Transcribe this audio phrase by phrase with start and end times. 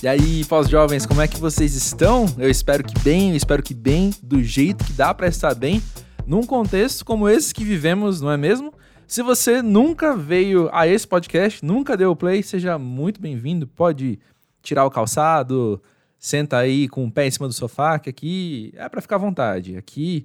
[0.00, 2.24] E aí, pós-jovens, como é que vocês estão?
[2.38, 5.82] Eu espero que bem, eu espero que bem, do jeito que dá para estar bem,
[6.24, 8.72] num contexto como esse que vivemos, não é mesmo?
[9.08, 13.66] Se você nunca veio a esse podcast, nunca deu play, seja muito bem-vindo.
[13.66, 14.20] Pode
[14.62, 15.82] tirar o calçado,
[16.16, 19.18] senta aí com o pé em cima do sofá, que aqui é para ficar à
[19.18, 19.76] vontade.
[19.76, 20.24] Aqui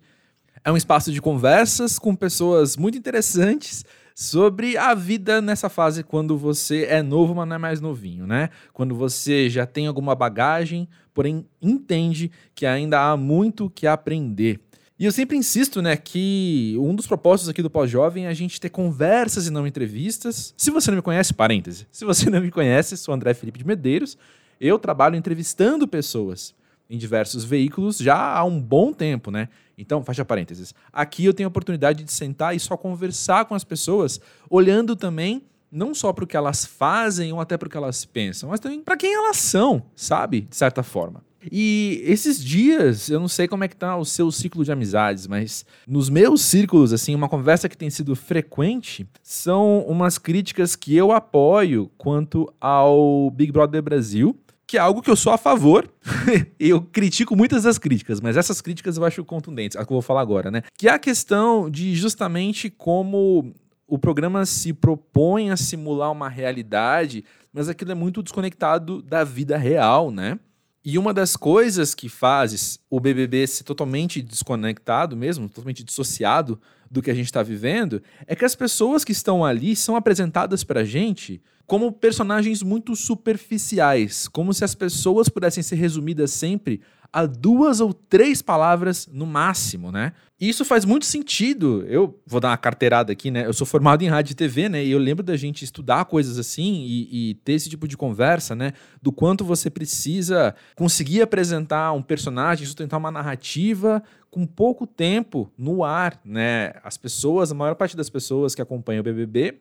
[0.63, 3.83] é um espaço de conversas com pessoas muito interessantes
[4.15, 8.49] sobre a vida nessa fase quando você é novo, mas não é mais novinho, né?
[8.71, 14.59] Quando você já tem alguma bagagem, porém entende que ainda há muito que aprender.
[14.97, 18.61] E eu sempre insisto, né, que um dos propósitos aqui do Pós-Jovem é a gente
[18.61, 20.53] ter conversas e não entrevistas.
[20.55, 21.87] Se você não me conhece, parêntese.
[21.91, 24.17] Se você não me conhece, sou André Felipe de Medeiros.
[24.61, 26.53] Eu trabalho entrevistando pessoas
[26.89, 29.49] em diversos veículos já há um bom tempo, né?
[29.77, 30.73] Então, fecha parênteses.
[30.91, 35.43] Aqui eu tenho a oportunidade de sentar e só conversar com as pessoas, olhando também
[35.71, 38.59] não só para o que elas fazem ou até para o que elas pensam, mas
[38.59, 40.41] também para quem elas são, sabe?
[40.41, 41.23] De certa forma.
[41.51, 45.27] E esses dias, eu não sei como é que tá o seu ciclo de amizades,
[45.27, 50.95] mas nos meus círculos, assim, uma conversa que tem sido frequente são umas críticas que
[50.95, 54.37] eu apoio quanto ao Big Brother Brasil
[54.73, 55.87] que é algo que eu sou a favor.
[56.59, 60.01] eu critico muitas das críticas, mas essas críticas eu acho contundentes, a que eu vou
[60.01, 60.63] falar agora, né?
[60.75, 63.53] Que é a questão de justamente como
[63.87, 69.57] o programa se propõe a simular uma realidade, mas aquilo é muito desconectado da vida
[69.57, 70.39] real, né?
[70.83, 76.59] E uma das coisas que faz o BBB ser totalmente desconectado mesmo, totalmente dissociado
[76.93, 80.63] do que a gente está vivendo, é que as pessoas que estão ali são apresentadas
[80.63, 86.81] para a gente como personagens muito superficiais, como se as pessoas pudessem ser resumidas sempre
[87.11, 90.13] a duas ou três palavras no máximo, né?
[90.39, 91.85] E isso faz muito sentido.
[91.87, 93.45] Eu vou dar uma carteirada aqui, né?
[93.45, 94.83] Eu sou formado em rádio e TV, né?
[94.83, 98.55] E eu lembro da gente estudar coisas assim e, e ter esse tipo de conversa,
[98.55, 98.73] né?
[99.01, 105.83] Do quanto você precisa conseguir apresentar um personagem, sustentar uma narrativa com pouco tempo no
[105.83, 106.73] ar, né?
[106.83, 109.59] As pessoas, a maior parte das pessoas que acompanham o BBB,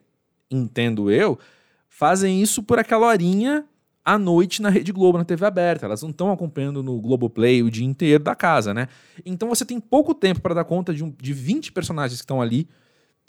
[0.49, 1.37] entendo eu,
[1.87, 3.65] fazem isso por aquela horinha
[4.03, 5.85] à noite na Rede Globo, na TV aberta.
[5.85, 8.87] Elas não estão acompanhando no Globoplay o dia inteiro da casa, né?
[9.23, 12.41] Então você tem pouco tempo para dar conta de, um, de 20 personagens que estão
[12.41, 12.67] ali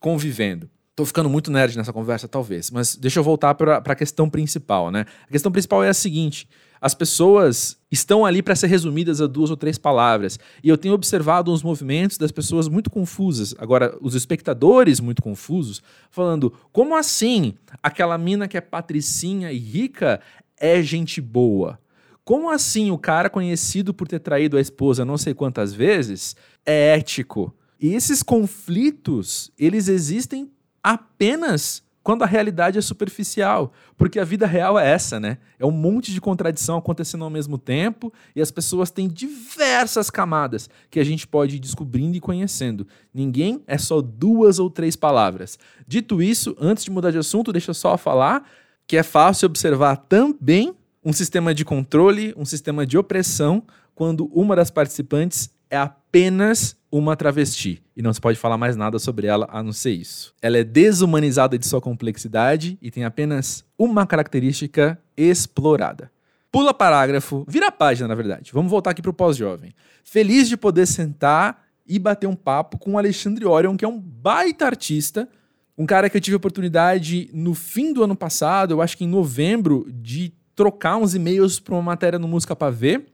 [0.00, 0.71] convivendo.
[0.97, 4.91] Tô ficando muito nerd nessa conversa, talvez, mas deixa eu voltar para a questão principal,
[4.91, 5.04] né?
[5.28, 6.49] A questão principal é a seguinte:
[6.84, 10.39] as pessoas estão ali para ser resumidas a duas ou três palavras.
[10.62, 15.83] E eu tenho observado uns movimentos das pessoas muito confusas, agora, os espectadores muito confusos,
[16.11, 20.21] falando: como assim aquela mina que é patricinha e rica
[20.61, 21.81] é gente boa?
[22.22, 26.95] Como assim o cara conhecido por ter traído a esposa não sei quantas vezes é
[26.99, 27.55] ético?
[27.81, 30.51] E esses conflitos, eles existem
[30.83, 35.38] apenas quando a realidade é superficial, porque a vida real é essa, né?
[35.59, 40.69] É um monte de contradição acontecendo ao mesmo tempo e as pessoas têm diversas camadas
[40.91, 42.87] que a gente pode ir descobrindo e conhecendo.
[43.12, 45.59] Ninguém é só duas ou três palavras.
[45.88, 48.47] Dito isso, antes de mudar de assunto, deixa eu só falar
[48.86, 53.62] que é fácil observar também um sistema de controle, um sistema de opressão,
[53.94, 59.00] quando uma das participantes é apenas uma travesti e não se pode falar mais nada
[59.00, 60.32] sobre ela a não ser isso.
[60.41, 66.09] Ela é desumanizada de sua complexidade e tem apenas uma característica explorada.
[66.53, 68.53] Pula parágrafo, vira página, na verdade.
[68.54, 69.75] Vamos voltar aqui para o pós-jovem.
[70.04, 73.99] Feliz de poder sentar e bater um papo com o Alexandre Orion, que é um
[73.99, 75.28] baita artista,
[75.77, 79.04] um cara que eu tive a oportunidade no fim do ano passado, eu acho que
[79.04, 83.13] em novembro, de trocar uns e-mails para uma matéria no Música para Ver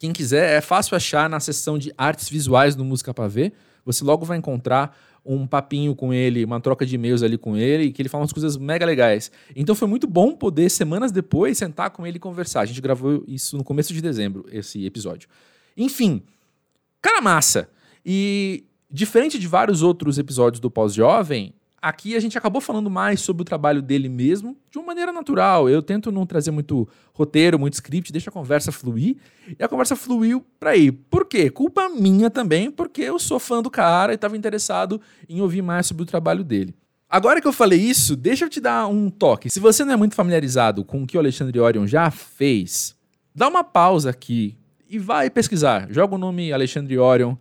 [0.00, 3.52] quem quiser, é fácil achar na seção de artes visuais do Música Pra Ver.
[3.84, 7.92] Você logo vai encontrar um papinho com ele, uma troca de e-mails ali com ele,
[7.92, 9.30] que ele fala umas coisas mega legais.
[9.54, 12.62] Então foi muito bom poder, semanas depois, sentar com ele e conversar.
[12.62, 15.28] A gente gravou isso no começo de dezembro, esse episódio.
[15.76, 16.22] Enfim,
[17.02, 17.68] cara massa.
[18.02, 23.40] E diferente de vários outros episódios do Pós-Jovem, Aqui a gente acabou falando mais sobre
[23.40, 25.66] o trabalho dele mesmo, de uma maneira natural.
[25.66, 29.16] Eu tento não trazer muito roteiro, muito script, deixa a conversa fluir.
[29.58, 30.92] E a conversa fluiu para ir.
[30.92, 31.48] Por quê?
[31.48, 35.86] Culpa minha também, porque eu sou fã do cara e estava interessado em ouvir mais
[35.86, 36.74] sobre o trabalho dele.
[37.08, 39.50] Agora que eu falei isso, deixa eu te dar um toque.
[39.50, 42.94] Se você não é muito familiarizado com o que o Alexandre Orion já fez,
[43.34, 44.56] dá uma pausa aqui
[44.88, 45.86] e vai pesquisar.
[45.90, 47.36] Joga o nome Alexandre Orion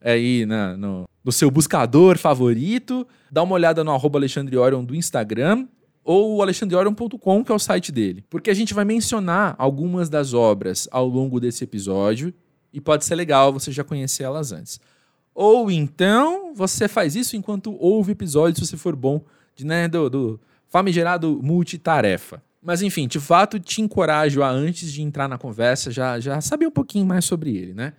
[0.00, 4.94] aí na, no, no seu buscador favorito, dá uma olhada no arroba Alexandre Orion do
[4.94, 5.68] Instagram
[6.02, 8.24] ou alexandreorion.com, que é o site dele.
[8.30, 12.32] Porque a gente vai mencionar algumas das obras ao longo desse episódio
[12.72, 14.80] e pode ser legal você já conhecer elas antes.
[15.34, 19.22] Ou então você faz isso enquanto ouve episódios, se você for bom,
[19.54, 22.42] de, né, do, do famigerado multitarefa.
[22.62, 26.66] Mas enfim, de fato te encorajo a antes de entrar na conversa já, já saber
[26.66, 27.92] um pouquinho mais sobre ele, né?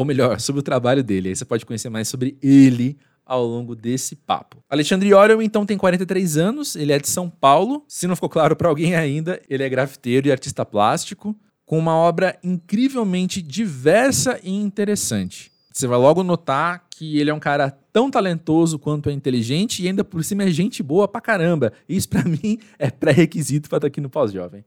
[0.00, 1.28] Ou melhor, sobre o trabalho dele.
[1.28, 4.64] Aí você pode conhecer mais sobre ele ao longo desse papo.
[4.66, 7.84] Alexandre Orion, então, tem 43 anos, ele é de São Paulo.
[7.86, 11.36] Se não ficou claro para alguém ainda, ele é grafiteiro e artista plástico,
[11.66, 15.52] com uma obra incrivelmente diversa e interessante.
[15.70, 19.86] Você vai logo notar que ele é um cara tão talentoso quanto é inteligente e
[19.86, 21.74] ainda por cima é gente boa pra caramba.
[21.86, 24.64] Isso para mim é pré-requisito para estar aqui no Pós-Jovem.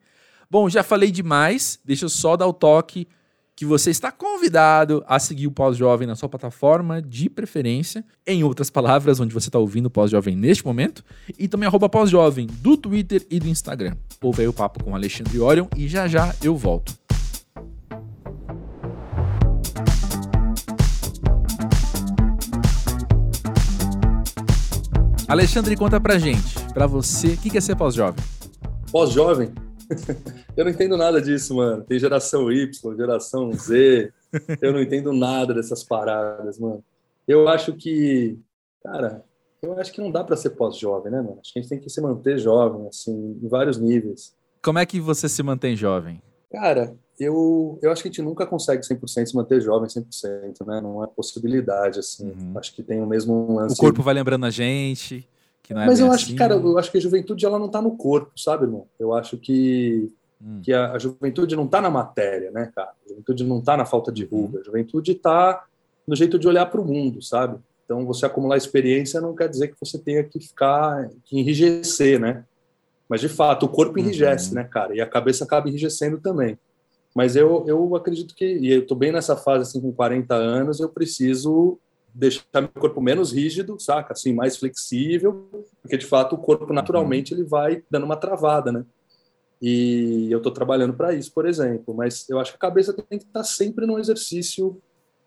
[0.47, 3.07] Bom, já falei demais, deixa eu só dar o toque
[3.55, 8.69] que você está convidado a seguir o Pós-Jovem na sua plataforma de preferência, em outras
[8.69, 11.03] palavras, onde você está ouvindo o Pós-Jovem neste momento,
[11.38, 13.95] e também arroba Pós-Jovem do Twitter e do Instagram.
[14.21, 16.94] Ouve aí o papo com Alexandre Orion e já já eu volto.
[25.27, 28.23] Alexandre, conta pra gente, pra você, o que é ser pós-jovem?
[28.91, 29.51] Pós-jovem?
[30.56, 31.84] eu não entendo nada disso, mano.
[31.84, 34.12] Tem geração Y, geração Z.
[34.62, 36.84] eu não entendo nada dessas paradas, mano.
[37.28, 38.38] Eu acho que,
[38.84, 39.24] cara,
[39.62, 41.38] eu acho que não dá para ser pós-jovem, né, mano?
[41.40, 44.36] Acho que a gente tem que se manter jovem, assim, em vários níveis.
[44.62, 46.22] Como é que você se mantém jovem?
[46.51, 50.81] Cara, eu, eu acho que a gente nunca consegue 100% se manter jovem 100%, né?
[50.81, 52.25] Não é possibilidade, assim.
[52.25, 52.54] Uhum.
[52.57, 53.75] Acho que tem o mesmo lance.
[53.75, 55.28] O corpo vai lembrando a gente.
[55.63, 56.15] Que não é Mas eu assim.
[56.15, 58.86] acho que, cara, eu acho que a juventude ela não está no corpo, sabe, irmão?
[59.00, 60.12] Eu acho que,
[60.42, 60.60] hum.
[60.62, 62.92] que a, a, juventude não está na matéria, né, cara?
[63.06, 64.57] A juventude não está na falta de ruga.
[64.57, 64.62] Uhum.
[64.62, 65.65] A juventude está
[66.06, 67.57] no jeito de olhar para o mundo, sabe?
[67.86, 72.44] Então, você acumular experiência não quer dizer que você tenha que ficar, que enrijecer, né?
[73.07, 74.56] Mas, de fato, o corpo enrijece, uhum.
[74.56, 74.94] né, cara?
[74.95, 76.57] E a cabeça acaba enrijecendo também.
[77.16, 80.80] Mas eu, eu acredito que, e eu estou bem nessa fase, assim, com 40 anos,
[80.80, 81.77] eu preciso
[82.13, 84.13] deixar meu corpo menos rígido, saca?
[84.13, 85.50] Assim, mais flexível,
[85.81, 88.86] porque, de fato, o corpo, naturalmente, ele vai dando uma travada, né?
[89.62, 91.94] E eu estou trabalhando para isso, por exemplo.
[91.94, 94.77] Mas eu acho que a cabeça tem que estar sempre num exercício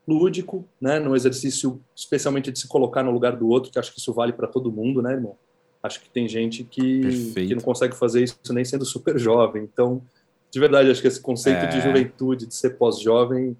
[0.06, 0.98] lúdico, né?
[0.98, 4.32] Num exercício, especialmente de se colocar no lugar do outro, que acho que isso vale
[4.32, 5.36] para todo mundo, né, irmão?
[5.82, 9.62] Acho que tem gente que, que não consegue fazer isso nem sendo super jovem.
[9.62, 10.02] Então,
[10.50, 11.66] de verdade, acho que esse conceito é.
[11.66, 13.56] de juventude, de ser pós-jovem,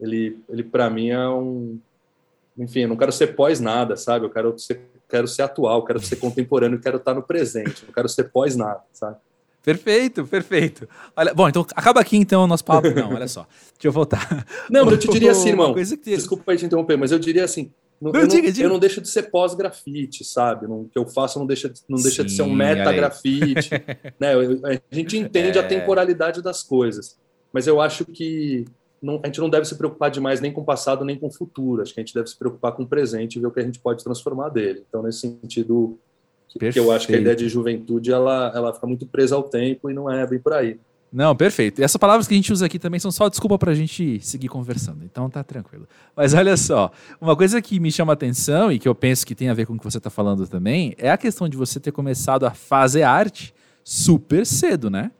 [0.00, 1.78] ele, ele para mim é um.
[2.58, 4.26] Enfim, eu não quero ser pós nada, sabe?
[4.26, 8.08] Eu quero ser, quero ser atual, quero ser contemporâneo, quero estar no presente, não quero
[8.08, 9.16] ser pós nada, sabe?
[9.62, 10.88] Perfeito, perfeito.
[11.16, 12.90] Olha, bom, então acaba aqui então o nosso papo.
[12.90, 13.46] Não, olha só.
[13.74, 14.44] Deixa eu voltar.
[14.68, 15.72] Não, mas eu te diria assim, irmão.
[15.72, 15.82] Que...
[15.96, 17.70] Desculpa te interromper, mas eu diria assim:
[18.02, 18.66] não, eu, diga, não, diga.
[18.66, 20.66] eu, não, deixo de ser pós-grafite, sabe?
[20.66, 23.70] o que eu faço não deixa, não Sim, deixa de ser um meta-grafite.
[24.18, 24.32] né?
[24.90, 25.60] A gente entende é.
[25.60, 27.16] a temporalidade das coisas,
[27.52, 28.64] mas eu acho que
[29.02, 31.32] não, a gente não deve se preocupar demais nem com o passado nem com o
[31.32, 31.82] futuro.
[31.82, 33.64] Acho que a gente deve se preocupar com o presente e ver o que a
[33.64, 34.84] gente pode transformar dele.
[34.88, 35.98] Então, nesse sentido,
[36.48, 39.42] que, que eu acho que a ideia de juventude ela, ela fica muito presa ao
[39.42, 40.78] tempo e não é bem por aí.
[41.12, 41.80] Não, perfeito.
[41.80, 44.18] E essas palavras que a gente usa aqui também são só desculpa para a gente
[44.22, 45.04] seguir conversando.
[45.04, 45.86] Então tá tranquilo.
[46.16, 46.90] Mas olha só,
[47.20, 49.74] uma coisa que me chama atenção e que eu penso que tem a ver com
[49.74, 53.02] o que você está falando também é a questão de você ter começado a fazer
[53.02, 53.54] arte
[53.84, 55.10] super cedo, né?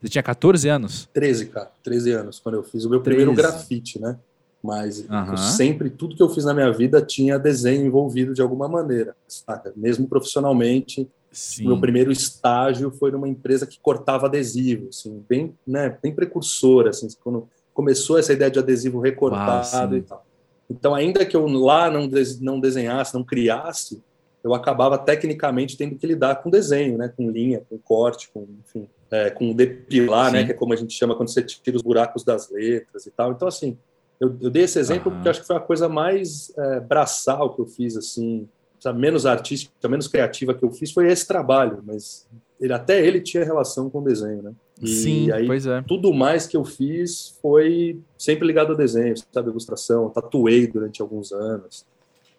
[0.00, 1.08] Você tinha 14 anos?
[1.12, 1.70] 13, cara.
[1.82, 3.16] 13 anos, quando eu fiz o meu 13.
[3.16, 4.18] primeiro grafite, né?
[4.62, 5.36] Mas uhum.
[5.36, 9.72] sempre, tudo que eu fiz na minha vida tinha desenho envolvido de alguma maneira, saca?
[9.76, 11.66] Mesmo profissionalmente, Sim.
[11.68, 17.06] Meu primeiro estágio foi numa empresa que cortava adesivo, assim, bem, né, bem precursora, assim,
[17.22, 20.26] quando começou essa ideia de adesivo recortado e tal.
[20.68, 22.08] Então, ainda que eu lá não,
[22.40, 24.02] não desenhasse, não criasse,
[24.42, 28.88] eu acabava tecnicamente tendo que lidar com desenho, né, com linha, com corte, com, enfim,
[29.10, 30.36] é, com depilar, né, Sim.
[30.36, 33.10] né, que é como a gente chama quando você tira os buracos das letras e
[33.10, 33.32] tal.
[33.32, 33.76] Então, assim,
[34.18, 35.16] eu, eu dei esse exemplo uhum.
[35.16, 39.26] porque acho que foi a coisa mais é, braçal que eu fiz, assim, sabe, menos
[39.26, 42.26] artística, menos criativa que eu fiz foi esse trabalho, mas
[42.60, 44.52] ele, até ele tinha relação com o desenho, né?
[44.80, 45.82] E Sim, aí, pois é.
[45.82, 51.32] Tudo mais que eu fiz foi sempre ligado ao desenho, sabe, ilustração, tatuei durante alguns
[51.32, 51.84] anos,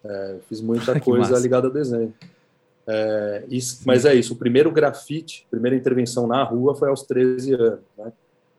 [0.04, 2.12] é, fiz muita coisa ligada ao desenho.
[2.86, 7.54] É, isso, mas é isso, o primeiro grafite, primeira intervenção na rua foi aos 13
[7.54, 8.12] anos, né?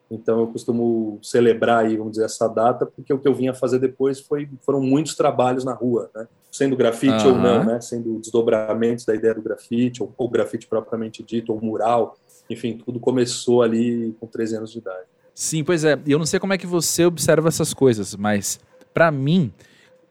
[0.10, 3.80] Então eu costumo celebrar aí, vamos dizer, essa data, porque o que eu vinha fazer
[3.80, 6.28] depois foi, foram muitos trabalhos na rua, né?
[6.52, 7.34] Sendo grafite uhum.
[7.34, 7.82] ou não, né?
[7.82, 12.16] Sendo desdobramentos da ideia do grafite, ou, ou grafite propriamente dito, ou mural.
[12.50, 15.06] Enfim, tudo começou ali com 13 anos de idade.
[15.34, 16.00] Sim, pois é.
[16.06, 18.60] Eu não sei como é que você observa essas coisas, mas
[18.94, 19.52] para mim,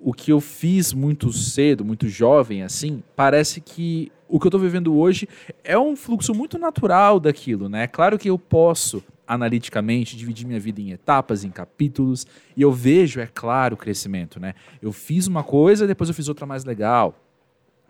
[0.05, 4.61] o que eu fiz muito cedo, muito jovem, assim, parece que o que eu estou
[4.61, 5.29] vivendo hoje
[5.63, 7.87] é um fluxo muito natural daquilo, né?
[7.87, 13.21] Claro que eu posso analiticamente, dividir minha vida em etapas, em capítulos, e eu vejo,
[13.21, 14.55] é claro, o crescimento, né?
[14.81, 17.15] Eu fiz uma coisa, depois eu fiz outra mais legal.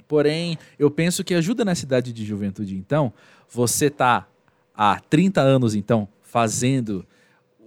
[0.06, 3.12] Porém, eu penso que ajuda nessa idade de juventude, então,
[3.48, 4.28] você tá
[4.74, 7.06] há 30 anos, então, fazendo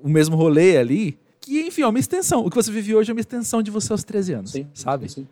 [0.03, 2.45] o mesmo rolê ali, que, enfim, é uma extensão.
[2.45, 5.09] O que você vive hoje é uma extensão de você aos 13 anos, sim, sabe?
[5.09, 5.27] Sim.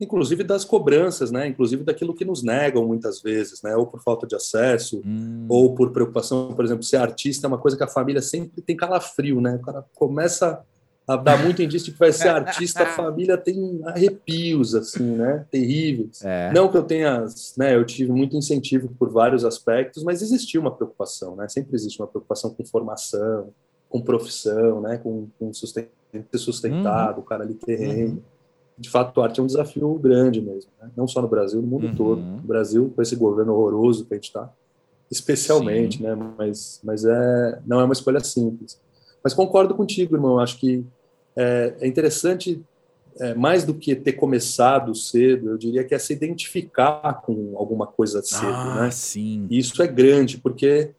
[0.00, 1.46] Inclusive das cobranças, né?
[1.46, 3.76] Inclusive daquilo que nos negam muitas vezes, né?
[3.76, 5.46] Ou por falta de acesso, hum.
[5.48, 8.74] ou por preocupação, por exemplo, ser artista é uma coisa que a família sempre tem
[8.74, 9.56] calafrio, né?
[9.56, 10.64] O cara começa
[11.16, 15.46] dá muito indício de que vai ser artista, a família tem arrepios, assim, né?
[15.50, 16.22] Terríveis.
[16.22, 16.52] É.
[16.52, 17.24] Não que eu tenha,
[17.56, 17.74] né?
[17.74, 21.48] Eu tive muito incentivo por vários aspectos, mas existia uma preocupação, né?
[21.48, 23.52] Sempre existe uma preocupação com formação,
[23.90, 24.96] com profissão, né?
[24.96, 27.22] Com, com susten ser sustentado, uhum.
[27.22, 28.14] o cara ali terreno.
[28.14, 28.22] Uhum.
[28.78, 30.90] De fato, a arte é um desafio grande mesmo, né?
[30.96, 31.94] Não só no Brasil, no mundo uhum.
[31.94, 32.20] todo.
[32.20, 34.50] No Brasil, com esse governo horroroso que a gente está,
[35.10, 36.04] especialmente, Sim.
[36.04, 36.14] né?
[36.38, 38.80] Mas, mas é, não é uma escolha simples.
[39.22, 40.38] Mas concordo contigo, irmão.
[40.38, 40.84] Acho que
[41.36, 42.62] é, é interessante,
[43.20, 47.86] é, mais do que ter começado cedo, eu diria que é se identificar com alguma
[47.86, 48.90] coisa cedo, ah, né?
[48.90, 49.46] Sim.
[49.50, 50.90] E isso é grande, porque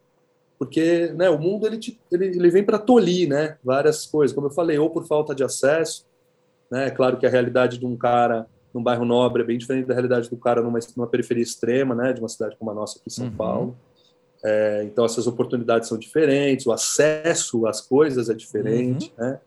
[0.62, 4.46] porque né, o mundo ele, te, ele, ele vem para tolir né, várias coisas, como
[4.46, 6.06] eu falei, ou por falta de acesso,
[6.70, 9.88] né, é claro que a realidade de um cara num bairro nobre é bem diferente
[9.88, 13.00] da realidade do cara numa, numa periferia extrema, né, de uma cidade como a nossa
[13.00, 13.32] aqui em São uhum.
[13.32, 13.76] Paulo.
[14.44, 19.26] É, então essas oportunidades são diferentes, o acesso às coisas é diferente, uhum.
[19.26, 19.40] né?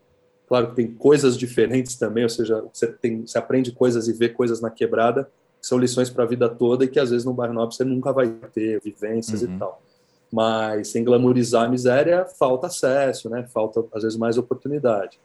[0.49, 4.27] Claro que tem coisas diferentes também, ou seja, você, tem, você aprende coisas e vê
[4.27, 5.29] coisas na quebrada
[5.61, 7.85] que são lições para a vida toda e que às vezes no bairro nobre você
[7.85, 9.55] nunca vai ter vivências uhum.
[9.55, 9.81] e tal.
[10.31, 13.47] Mas sem glamorizar a miséria, falta acesso, né?
[13.53, 15.19] Falta às vezes mais oportunidade.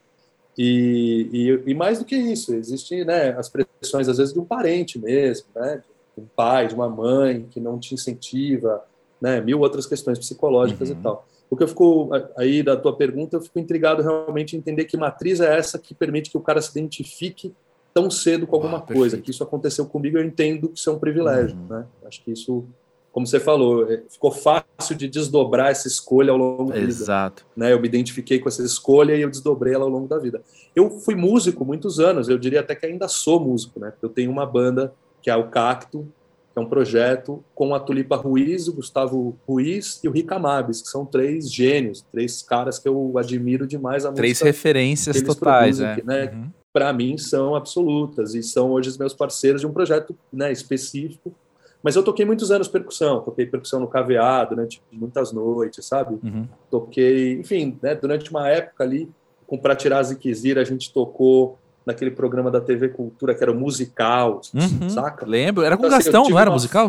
[0.57, 4.45] E, e, e mais do que isso, existem né, as pressões às vezes de um
[4.45, 5.83] parente mesmo, né?
[6.17, 8.85] De um pai, de uma mãe que não te incentiva,
[9.21, 9.41] né?
[9.41, 10.97] Mil outras questões psicológicas uhum.
[10.99, 11.27] e tal.
[11.49, 14.97] O que eu fico aí da tua pergunta, eu fico intrigado realmente em entender que
[14.97, 17.53] matriz é essa que permite que o cara se identifique
[17.93, 19.19] tão cedo com alguma ah, coisa.
[19.19, 21.67] Que isso aconteceu comigo, eu entendo que isso é um privilégio, uhum.
[21.67, 21.87] né?
[22.07, 22.65] Acho que isso,
[23.13, 26.89] como você falou, é, ficou fácil de desdobrar essa escolha ao longo da vida.
[26.89, 27.45] Exato.
[27.57, 27.73] Né?
[27.73, 30.43] Eu me identifiquei com essa escolha e eu desdobrei ela ao longo da vida.
[30.75, 33.93] Eu fui músico muitos anos, eu diria até que ainda sou músico, né?
[34.01, 36.07] Eu tenho uma banda que é o Cacto,
[36.53, 40.81] que é um projeto com a Tulipa Ruiz, o Gustavo Ruiz e o Rica Mabes,
[40.83, 45.99] que são três gênios, três caras que eu admiro demais a Três referências totais, né?
[46.05, 46.31] né?
[46.33, 46.51] Uhum.
[46.73, 51.35] Para mim são absolutas e são hoje os meus parceiros de um projeto né, específico.
[51.83, 56.19] Mas eu toquei muitos anos percussão, toquei percussão no KVA durante muitas noites, sabe?
[56.23, 56.47] Uhum.
[56.71, 59.11] Toquei, enfim, né, durante uma época ali,
[59.47, 63.55] com Pra Tirar Ziquezira, a gente tocou naquele programa da TV Cultura que era o
[63.55, 65.27] Musical, uhum, saca?
[65.27, 66.55] Lembro, era com então, Gastão, assim, não era uma...
[66.55, 66.89] musical?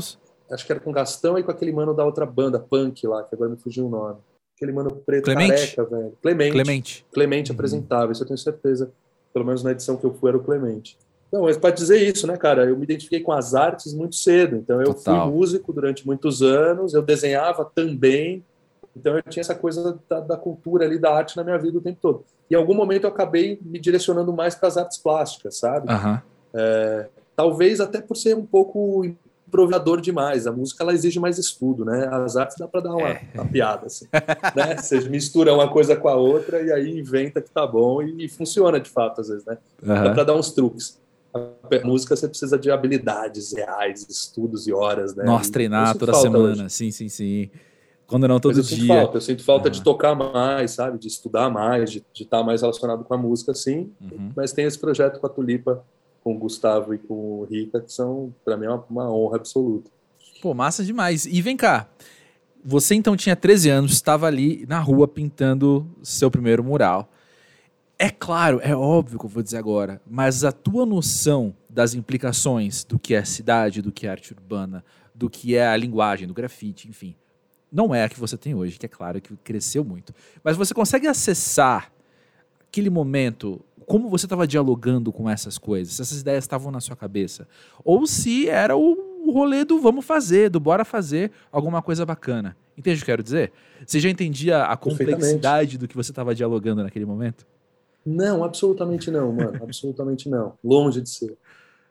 [0.51, 3.33] Acho que era com Gastão e com aquele mano da outra banda, Punk lá, que
[3.33, 4.19] agora me fugiu o nome.
[4.55, 5.75] Aquele mano preto Clemente?
[5.75, 6.13] careca, velho.
[6.21, 6.51] Clemente.
[6.51, 7.05] Clemente.
[7.11, 7.55] Clemente uhum.
[7.55, 8.91] apresentava, isso eu tenho certeza.
[9.33, 10.97] Pelo menos na edição que eu fui era o Clemente.
[11.31, 14.57] Não, mas para dizer isso, né, cara, eu me identifiquei com as artes muito cedo.
[14.57, 15.27] Então eu Total.
[15.27, 18.43] fui músico durante muitos anos, eu desenhava também,
[18.95, 21.81] então eu tinha essa coisa da, da, cultura ali, da arte na minha vida o
[21.81, 22.25] tempo todo.
[22.49, 25.91] E em algum momento eu acabei me direcionando mais para as artes plásticas, sabe?
[25.91, 26.19] Uhum.
[26.53, 29.05] É, talvez até por ser um pouco
[29.47, 30.47] improvisador demais.
[30.47, 32.07] A música ela exige mais estudo, né?
[32.11, 33.21] As artes dá para dar uma, é.
[33.33, 34.05] uma, piada, assim,
[34.55, 34.75] né?
[34.79, 38.29] Você mistura uma coisa com a outra e aí inventa que tá bom e, e
[38.29, 39.57] funciona de fato às vezes, né?
[39.81, 40.03] Uhum.
[40.03, 40.99] Dá para dar uns truques.
[41.33, 45.23] A música você precisa de habilidades reais, estudos e horas, né?
[45.23, 46.69] Nossa, treinar toda semana, hoje.
[46.69, 47.49] sim, sim, sim.
[48.05, 48.77] Quando não todo eu dia.
[48.77, 49.71] Sinto falta, eu sinto falta ah.
[49.71, 50.99] de tocar mais, sabe?
[50.99, 53.89] De estudar mais, de, de estar mais relacionado com a música, sim.
[54.01, 54.31] Uhum.
[54.35, 55.81] Mas tem esse projeto com a Tulipa,
[56.21, 59.89] com o Gustavo e com o Rica, que são, para mim, uma, uma honra absoluta.
[60.41, 61.25] Pô, massa demais.
[61.25, 61.87] E vem cá,
[62.63, 67.10] você então tinha 13 anos, estava ali na rua pintando seu primeiro mural.
[68.03, 72.83] É claro, é óbvio que eu vou dizer agora, mas a tua noção das implicações
[72.83, 76.33] do que é cidade, do que é arte urbana, do que é a linguagem, do
[76.33, 77.15] grafite, enfim,
[77.71, 80.15] não é a que você tem hoje, que é claro que cresceu muito.
[80.43, 81.93] Mas você consegue acessar
[82.67, 86.95] aquele momento, como você estava dialogando com essas coisas, se essas ideias estavam na sua
[86.95, 87.47] cabeça,
[87.85, 92.57] ou se era o rolê do vamos fazer, do bora fazer alguma coisa bacana.
[92.75, 93.51] Entende o que eu quero dizer?
[93.85, 97.45] Você já entendia a complexidade do que você estava dialogando naquele momento?
[98.05, 99.59] Não, absolutamente não, mano.
[99.63, 100.53] absolutamente não.
[100.63, 101.37] Longe de ser.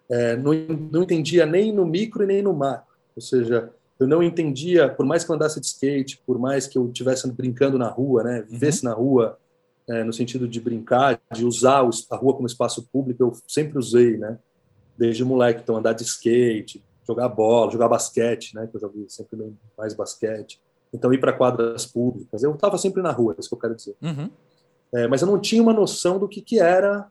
[0.09, 0.53] É, não,
[0.93, 2.95] não entendia nem no micro e nem no macro.
[3.15, 6.79] Ou seja, eu não entendia, por mais que eu andasse de skate, por mais que
[6.79, 8.91] eu estivesse brincando na rua, né, vivesse uhum.
[8.91, 9.39] na rua,
[9.87, 14.17] é, no sentido de brincar, de usar a rua como espaço público, eu sempre usei,
[14.17, 14.39] né,
[14.97, 19.53] desde moleque, então andar de skate, jogar bola, jogar basquete, né, que eu joguei sempre
[19.77, 20.59] mais basquete,
[20.95, 23.77] então ir para quadras públicas, eu estava sempre na rua, é isso que eu quero
[23.77, 23.95] dizer.
[24.01, 24.31] Uhum.
[24.93, 27.07] É, mas eu não tinha uma noção do que, que era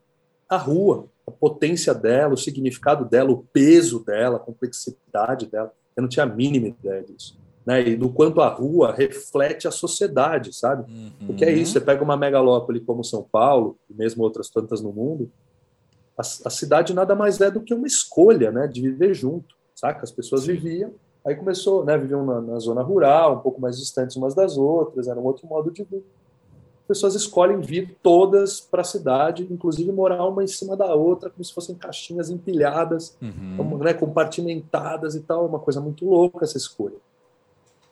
[0.49, 5.71] a rua, a potência dela, o significado dela, o peso dela, a complexidade dela.
[5.95, 7.37] Eu não tinha a mínima ideia disso.
[7.65, 7.87] né?
[7.87, 10.91] E do quanto a rua reflete a sociedade, sabe?
[10.91, 11.27] Uhum.
[11.27, 14.91] Porque é isso, você pega uma megalópole como São Paulo, e mesmo outras tantas no
[14.91, 15.31] mundo,
[16.17, 18.67] a, a cidade nada mais é do que uma escolha, né?
[18.67, 20.03] De viver junto, saca?
[20.03, 20.91] As pessoas viviam,
[21.25, 21.97] aí começou, né?
[21.97, 25.47] Viviam na, na zona rural, um pouco mais distantes umas das outras, era um outro
[25.47, 26.03] modo de vida
[26.89, 31.45] pessoas escolhem vir todas para a cidade, inclusive morar uma em cima da outra, como
[31.45, 33.77] se fossem caixinhas empilhadas, uhum.
[33.77, 35.45] né, compartimentadas e tal.
[35.45, 36.95] É uma coisa muito louca essa escolha.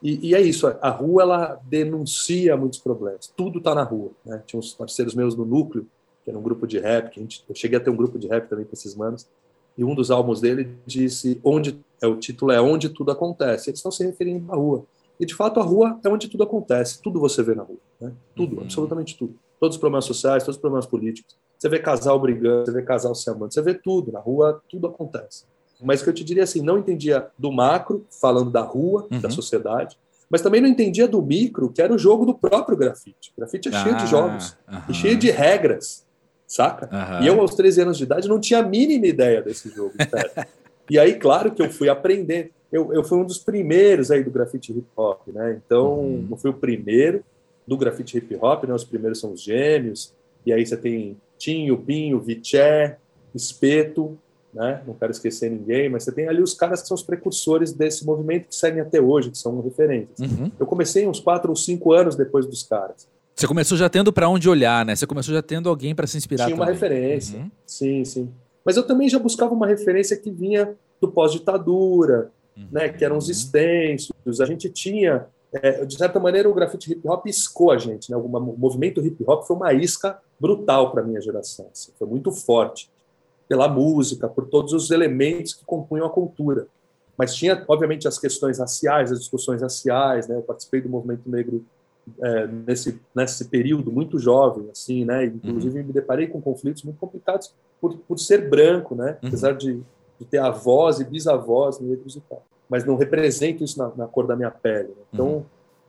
[0.02, 3.32] E, e, é isso, a rua ela denuncia muitos problemas.
[3.38, 4.10] Tudo está na rua.
[4.26, 4.42] Né?
[4.48, 5.86] Tinha uns parceiros meus no núcleo,
[6.24, 8.28] que era um grupo de rap, que gente, eu cheguei a ter um grupo de
[8.28, 9.28] rap também com esses manos,
[9.78, 13.70] e um dos álbuns dele disse onde é o título é onde tudo acontece.
[13.70, 14.86] Eles estão se referindo à rua.
[15.20, 18.12] E de fato a rua é onde tudo acontece, tudo você vê na rua, né?
[18.36, 18.64] Tudo, uhum.
[18.64, 19.36] absolutamente tudo.
[19.60, 21.36] Todos os problemas sociais, todos os problemas políticos.
[21.58, 24.88] Você vê casal brigando, você vê casal se amando, você vê tudo na rua, tudo
[24.88, 25.46] acontece.
[25.82, 29.20] Mas que eu te diria assim, não entendia do macro, falando da rua, uhum.
[29.20, 29.98] da sociedade,
[30.30, 33.32] mas também não entendia do micro, que era o jogo do próprio grafite.
[33.36, 34.82] O grafite é ah, cheio de ah, jogos uhum.
[34.90, 36.06] e cheio de regras,
[36.46, 36.90] saca?
[37.22, 39.94] E eu, aos 13 anos de idade, não tinha a mínima ideia desse jogo.
[40.90, 42.52] e aí, claro que eu fui aprender.
[42.72, 45.60] Eu, eu fui um dos primeiros aí do grafite hip hop, né?
[45.66, 46.28] Então, uhum.
[46.30, 47.24] não fui o primeiro
[47.66, 48.74] do grafite hip hop, né?
[48.74, 50.14] Os primeiros são os gêmeos,
[50.46, 52.98] e aí você tem Tinho, Binho, Viché,
[53.34, 54.18] Espeto,
[54.54, 54.82] né?
[54.88, 58.06] Não quero esquecer ninguém, mas você tem ali os caras que são os precursores desse
[58.06, 60.20] movimento que seguem até hoje, que são referentes.
[60.20, 60.52] Uhum.
[60.60, 63.08] Eu comecei uns quatro ou cinco anos depois dos caras.
[63.36, 64.96] Você começou já tendo para onde olhar, né?
[64.96, 66.46] Você começou já tendo alguém para se inspirar.
[66.46, 67.52] Tinha uma referência, uhum.
[67.66, 68.30] sim, sim.
[68.66, 72.32] Mas eu também já buscava uma referência que vinha do pós-ditadura.
[72.72, 72.90] Né?
[72.90, 74.42] Que eram os extensos.
[74.42, 78.18] A gente tinha, é, de certa maneira, o grafite hip hop iscou a gente, né?
[78.18, 81.68] O movimento hip hop foi uma isca brutal para minha geração.
[81.72, 82.90] Assim, foi muito forte
[83.48, 86.68] pela música, por todos os elementos que compunham a cultura.
[87.18, 90.36] Mas tinha, obviamente, as questões raciais, as discussões raciais, né?
[90.36, 91.66] Eu participei do movimento negro
[92.22, 95.26] é, nesse nesse período muito jovem, assim, né?
[95.26, 95.88] Inclusive uhum.
[95.88, 99.18] me deparei com conflitos muito complicados por, por ser branco, né?
[99.22, 99.28] Uhum.
[99.28, 99.82] Apesar de,
[100.20, 104.28] de, ter avós e bisavós negros e tal, mas não represento isso na, na cor
[104.28, 104.90] da minha pele.
[104.90, 105.04] Né?
[105.14, 105.44] Então, uhum.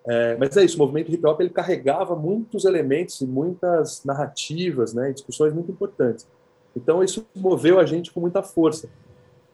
[0.06, 0.76] é, mas é isso.
[0.76, 5.12] O movimento hip hop ele carregava muitos elementos e muitas narrativas, né?
[5.12, 6.26] Discussões muito importantes.
[6.76, 8.88] Então, isso moveu a gente com muita força.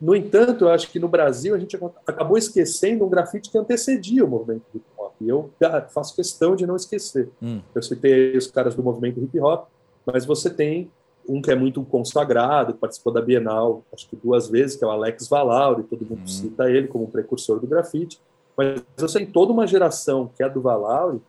[0.01, 4.25] No entanto, eu acho que no Brasil a gente acabou esquecendo um grafite que antecedia
[4.25, 5.15] o movimento hip hop.
[5.21, 5.51] E eu
[5.89, 7.31] faço questão de não esquecer.
[7.41, 7.61] Hum.
[7.75, 9.69] Eu citei os caras do movimento hip hop,
[10.05, 10.91] mas você tem
[11.29, 14.91] um que é muito consagrado, participou da Bienal, acho que duas vezes, que é o
[14.91, 16.27] Alex Valauri, todo mundo hum.
[16.27, 18.21] cita ele como um precursor do grafite.
[18.57, 21.21] Mas você tem toda uma geração que é do Valauri,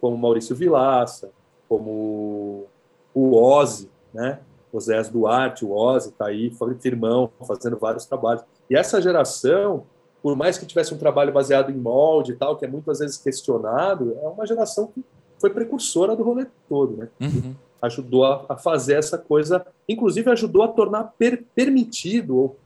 [0.00, 1.30] como Maurício Vilaça,
[1.68, 2.66] como
[3.14, 4.40] o Ozzy, né?
[4.72, 8.44] Oséias Duarte, o Ozzy, está aí, firmão, fazendo vários trabalhos.
[8.68, 9.84] E essa geração,
[10.22, 13.16] por mais que tivesse um trabalho baseado em molde e tal, que é muitas vezes
[13.16, 15.02] questionado, é uma geração que
[15.38, 17.08] foi precursora do rolê todo, né?
[17.20, 17.54] Uhum.
[17.86, 22.56] Ajudou a, a, fazer essa coisa, inclusive ajudou a tornar per, permitido ou,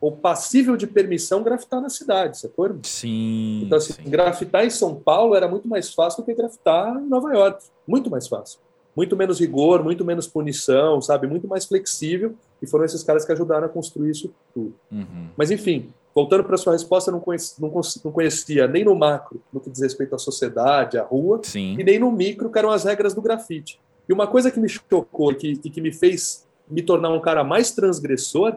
[0.00, 2.70] ou, passível de permissão grafitar na cidade, sacou?
[2.82, 3.62] Sim.
[3.64, 4.10] Então, assim, sim.
[4.10, 7.64] grafitar em São Paulo era muito mais fácil do que grafitar em Nova York.
[7.86, 8.60] Muito mais fácil
[8.98, 11.28] muito menos rigor, muito menos punição, sabe?
[11.28, 12.34] Muito mais flexível.
[12.60, 14.74] E foram esses caras que ajudaram a construir isso tudo.
[14.90, 15.28] Uhum.
[15.36, 17.70] Mas, enfim, voltando para a sua resposta, não conhecia, não,
[18.04, 21.76] não conhecia, nem no macro, no que diz respeito à sociedade, à rua, Sim.
[21.78, 23.78] e nem no micro, que eram as regras do grafite.
[24.08, 27.20] E uma coisa que me chocou e que, e que me fez me tornar um
[27.20, 28.56] cara mais transgressor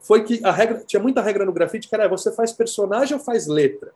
[0.00, 3.22] foi que a regra tinha muita regra no grafite que era você faz personagem ou
[3.22, 3.92] faz letra.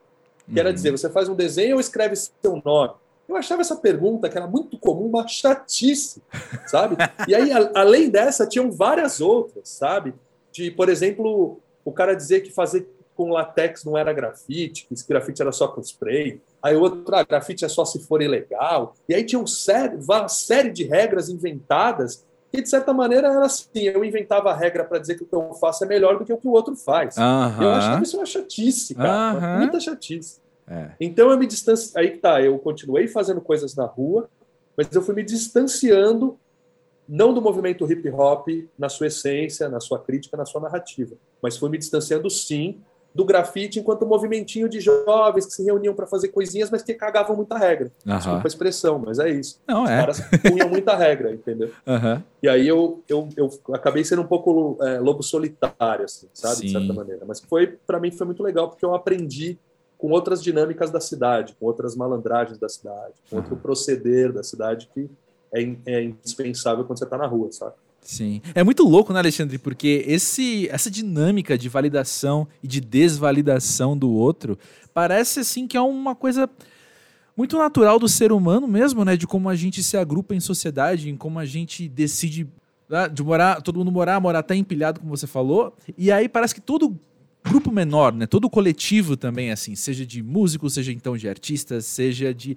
[0.52, 0.74] Que era uhum.
[0.74, 2.94] dizer, você faz um desenho ou escreve seu nome.
[3.28, 6.22] Eu achava essa pergunta, que era muito comum, uma chatice,
[6.66, 6.96] sabe?
[7.26, 10.14] E aí, a, além dessa, tinham várias outras, sabe?
[10.52, 15.08] De, por exemplo, o cara dizer que fazer com latex não era grafite, que esse
[15.08, 16.40] grafite era só com spray.
[16.62, 18.94] Aí outro, ah, grafite é só se for ilegal.
[19.08, 23.46] E aí tinha um série, uma série de regras inventadas que, de certa maneira, era
[23.46, 23.82] assim.
[23.82, 26.32] Eu inventava a regra para dizer que o que eu faço é melhor do que
[26.32, 27.16] o que o outro faz.
[27.16, 27.62] Uhum.
[27.62, 29.38] Eu achava isso uma chatice, cara.
[29.38, 29.58] Uhum.
[29.58, 30.40] Muita chatice.
[30.68, 30.90] É.
[31.00, 32.02] Então eu me distanciei.
[32.02, 34.28] Aí que tá, eu continuei fazendo coisas na rua,
[34.76, 36.38] mas eu fui me distanciando
[37.08, 41.56] não do movimento hip hop na sua essência, na sua crítica, na sua narrativa, mas
[41.56, 42.80] fui me distanciando sim
[43.16, 47.34] do grafite enquanto movimentinho de jovens que se reuniam para fazer coisinhas, mas que cagavam
[47.34, 47.90] muita regra.
[48.06, 48.16] Uhum.
[48.16, 49.58] Desculpa a expressão, mas é isso.
[49.66, 49.96] Não, Os é.
[49.96, 51.70] caras punham muita regra, entendeu?
[51.86, 52.22] Uhum.
[52.42, 56.56] E aí eu, eu, eu acabei sendo um pouco é, lobo solitário, assim, sabe?
[56.56, 56.66] Sim.
[56.66, 57.24] De certa maneira.
[57.26, 59.58] Mas foi para mim foi muito legal, porque eu aprendi
[59.96, 64.90] com outras dinâmicas da cidade, com outras malandragens da cidade, com outro proceder da cidade
[64.92, 65.08] que
[65.54, 67.72] é, é indispensável quando você está na rua, sabe?
[68.06, 68.40] Sim.
[68.54, 69.58] É muito louco, né, Alexandre?
[69.58, 74.56] Porque esse, essa dinâmica de validação e de desvalidação do outro
[74.94, 76.48] parece assim que é uma coisa
[77.36, 79.16] muito natural do ser humano mesmo, né?
[79.16, 82.46] De como a gente se agrupa em sociedade, em como a gente decide
[82.88, 85.76] né, de morar, todo mundo morar, morar até empilhado, como você falou.
[85.98, 86.96] E aí parece que todo
[87.44, 88.24] grupo menor, né?
[88.24, 92.56] Todo coletivo também, assim, seja de músicos, seja então de artistas, seja de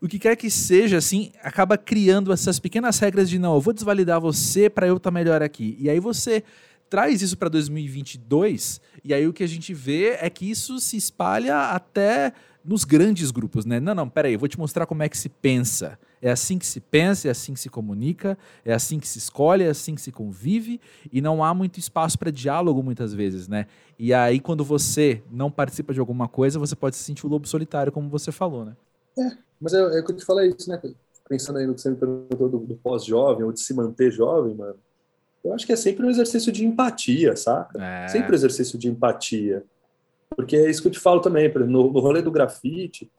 [0.00, 3.72] o que quer que seja, assim, acaba criando essas pequenas regras de não, eu vou
[3.72, 5.76] desvalidar você para eu estar tá melhor aqui.
[5.80, 6.42] E aí você
[6.88, 10.96] traz isso para 2022 e aí o que a gente vê é que isso se
[10.96, 12.32] espalha até
[12.64, 13.78] nos grandes grupos, né?
[13.78, 15.96] Não, não, peraí, eu vou te mostrar como é que se pensa.
[16.20, 19.62] É assim que se pensa, é assim que se comunica, é assim que se escolhe,
[19.62, 20.80] é assim que se convive,
[21.12, 23.66] e não há muito espaço para diálogo muitas vezes, né?
[23.96, 27.46] E aí, quando você não participa de alguma coisa, você pode se sentir o lobo
[27.46, 28.76] solitário, como você falou, né?
[29.16, 30.80] É, mas é, é o que eu te falei isso, né?
[31.28, 34.54] Pensando aí no que você me perguntou do, do pós-jovem, ou de se manter jovem,
[34.54, 34.76] mano.
[35.44, 37.82] Eu acho que é sempre um exercício de empatia, saca?
[37.82, 38.08] É.
[38.08, 39.64] Sempre um exercício de empatia.
[40.34, 43.10] Porque é isso que eu te falo também, no, no rolê do grafite,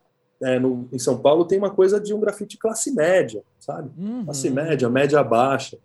[0.41, 3.89] é, no, em São Paulo tem uma coisa de um grafite classe média, sabe?
[3.97, 4.25] Uhum.
[4.25, 5.77] Classe média, média baixa.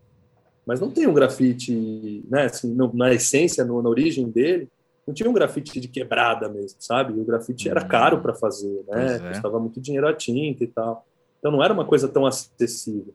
[0.66, 4.68] Mas não tem um grafite, né, assim, no, na essência, no, na origem dele,
[5.06, 7.12] não tinha um grafite de quebrada mesmo, sabe?
[7.12, 7.88] O grafite era uhum.
[7.88, 9.16] caro para fazer, né?
[9.16, 9.28] É.
[9.30, 11.04] Custava muito dinheiro a tinta e tal.
[11.38, 13.12] Então não era uma coisa tão acessível.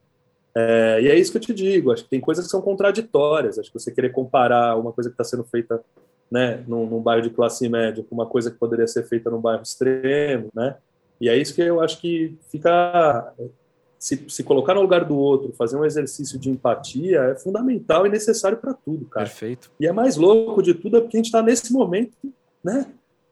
[0.53, 1.91] É, e é isso que eu te digo.
[1.91, 3.57] Acho que tem coisas que são contraditórias.
[3.57, 5.81] Acho que você querer comparar uma coisa que está sendo feita
[6.29, 9.39] né, num, num, bairro de classe média com uma coisa que poderia ser feita num
[9.39, 10.75] bairro extremo, né?
[11.21, 13.33] E é isso que eu acho que fica
[13.99, 18.09] se, se colocar no lugar do outro, fazer um exercício de empatia é fundamental e
[18.09, 19.25] necessário para tudo, cara.
[19.25, 19.71] Perfeito.
[19.79, 22.15] E é mais louco de tudo é porque a gente está nesse momento,
[22.63, 22.87] né?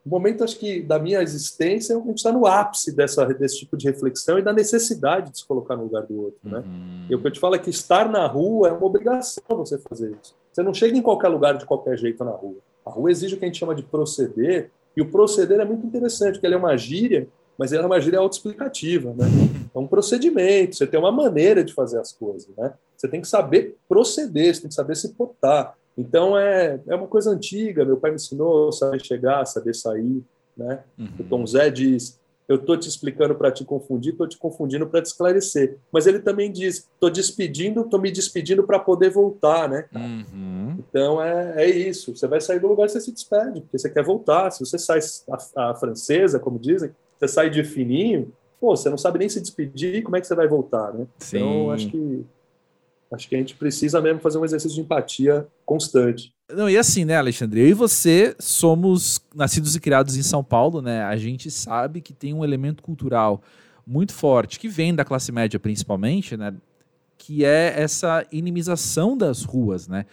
[0.05, 3.75] O momento, acho que, da minha existência, a gente está no ápice dessa, desse tipo
[3.75, 6.59] de reflexão e da necessidade de se colocar no lugar do outro, né?
[6.59, 7.07] Uhum.
[7.09, 9.79] E o que eu te falo é que estar na rua é uma obrigação você
[9.79, 10.35] fazer isso.
[10.53, 12.57] Você não chega em qualquer lugar de qualquer jeito na rua.
[12.85, 15.85] A rua exige o que a gente chama de proceder, e o proceder é muito
[15.87, 19.25] interessante, porque ele é uma gíria, mas ele é uma gíria autoexplicativa, né?
[19.73, 22.73] É um procedimento, você tem uma maneira de fazer as coisas, né?
[22.97, 25.75] Você tem que saber proceder, você tem que saber se portar.
[25.97, 30.23] Então é, é uma coisa antiga, meu pai me ensinou a saber chegar, saber sair,
[30.55, 30.83] né?
[30.97, 31.09] Uhum.
[31.19, 35.01] O Tom Zé diz, eu estou te explicando para te confundir, estou te confundindo para
[35.01, 35.77] te esclarecer.
[35.91, 39.85] Mas ele também diz, estou despedindo, estou me despedindo para poder voltar, né?
[39.93, 40.77] Uhum.
[40.77, 42.15] Então é, é isso.
[42.15, 44.51] Você vai sair do lugar, você se despede, porque você quer voltar.
[44.51, 44.99] Se você sai
[45.55, 46.91] a, a francesa, como dizem,
[47.27, 50.35] você sai de fininho, pô, você não sabe nem se despedir, como é que você
[50.35, 51.05] vai voltar, né?
[51.19, 51.37] Sim.
[51.37, 52.25] Então acho que
[53.11, 56.33] acho que a gente precisa mesmo fazer um exercício de empatia constante.
[56.51, 57.61] Não, e assim, né, Alexandre?
[57.61, 61.03] Eu e você somos nascidos e criados em São Paulo, né?
[61.03, 63.41] A gente sabe que tem um elemento cultural
[63.85, 66.53] muito forte, que vem da classe média principalmente, né?
[67.17, 70.05] Que é essa inimização das ruas, né?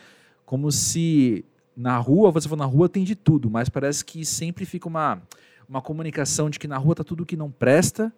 [0.44, 1.44] Como se
[1.77, 5.22] na rua, você for na rua tem de tudo, mas parece que sempre fica uma,
[5.72, 8.12] uma comunicação de que na rua tá tudo que não presta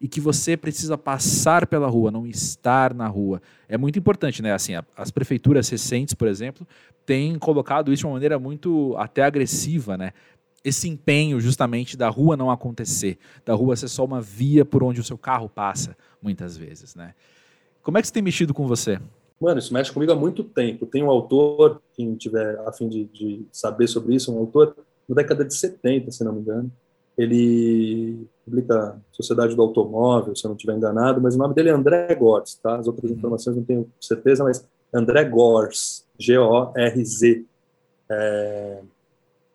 [0.00, 3.42] e que você precisa passar pela rua, não estar na rua.
[3.68, 4.54] É muito importante, né?
[4.54, 6.66] Assim, as prefeituras recentes, por exemplo,
[7.04, 10.12] têm colocado isso de uma maneira muito até agressiva, né?
[10.64, 15.00] Esse empenho justamente da rua não acontecer, da rua ser só uma via por onde
[15.00, 17.14] o seu carro passa, muitas vezes, né?
[17.82, 18.98] Como é que isso tem mexido com você?
[19.38, 20.86] Mano, isso mexe comigo há muito tempo.
[20.86, 24.74] Tem um autor, quem tiver a fim de, de saber sobre isso, um autor
[25.06, 26.72] da década de 70, se não me engano,
[27.16, 31.72] ele publica Sociedade do Automóvel, se eu não estiver enganado, mas o nome dele é
[31.72, 32.76] André Gors, tá?
[32.76, 33.16] As outras uhum.
[33.16, 37.44] informações não tenho certeza, mas André Gors, G-O-R-Z.
[38.10, 38.80] É...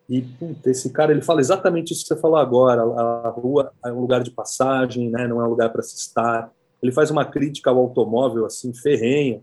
[0.10, 2.82] E puta, esse cara ele fala exatamente isso que você falou agora.
[2.82, 5.26] A, a rua é um lugar de passagem, né?
[5.26, 6.52] Não é um lugar para se estar.
[6.84, 9.40] Ele faz uma crítica ao automóvel assim ferrenha,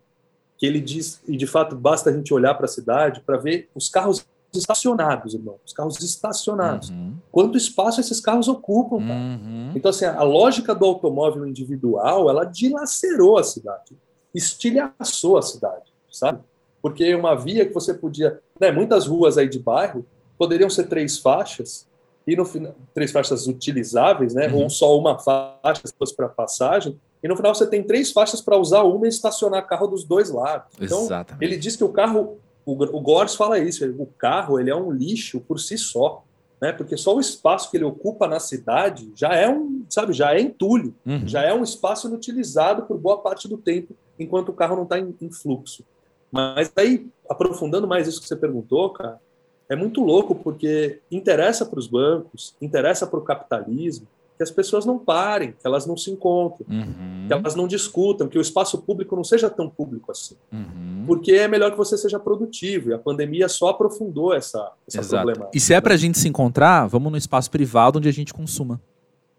[0.59, 3.71] que ele diz e de fato basta a gente olhar para a cidade para ver
[3.75, 5.57] os carros estacionados, irmão.
[5.65, 6.91] Os carros estacionados.
[6.91, 7.17] Uhum.
[7.31, 9.73] Quanto espaço esses carros ocupam, uhum.
[9.75, 13.97] Então, assim, a lógica do automóvel individual, ela dilacerou a cidade,
[14.35, 16.41] estilhaçou a cidade, sabe?
[16.81, 18.41] Porque uma via que você podia...
[18.59, 20.05] Né, muitas ruas aí de bairro
[20.37, 21.87] poderiam ser três faixas,
[22.27, 24.49] e no final, três faixas utilizáveis, né?
[24.49, 24.65] Uhum.
[24.65, 25.83] Ou só uma faixa
[26.17, 29.89] para passagem, e no final você tem três faixas para usar uma e estacionar carro
[29.89, 30.69] dos dois lados.
[30.81, 31.45] Então, Exatamente.
[31.45, 34.93] ele diz que o carro o, o Gores fala isso, o carro ele é um
[34.93, 36.23] lixo por si só,
[36.61, 36.71] né?
[36.71, 40.41] Porque só o espaço que ele ocupa na cidade já é um, sabe, já é
[40.41, 41.27] entulho, uhum.
[41.27, 44.99] já é um espaço inutilizado por boa parte do tempo, enquanto o carro não está
[44.99, 45.83] em, em fluxo.
[46.31, 49.19] Mas aí, aprofundando mais isso que você perguntou, cara,
[49.67, 54.07] é muito louco porque interessa para os bancos, interessa para o capitalismo
[54.39, 57.27] que as pessoas não parem, que elas não se encontrem, uhum.
[57.27, 60.37] que elas não discutam, que o espaço público não seja tão público assim.
[60.53, 61.05] Uhum.
[61.09, 62.91] porque é melhor que você seja produtivo.
[62.91, 65.25] E a pandemia só aprofundou essa, essa Exato.
[65.25, 65.59] problemática.
[65.59, 68.33] E se é para a gente se encontrar, vamos no espaço privado onde a gente
[68.33, 68.81] consuma.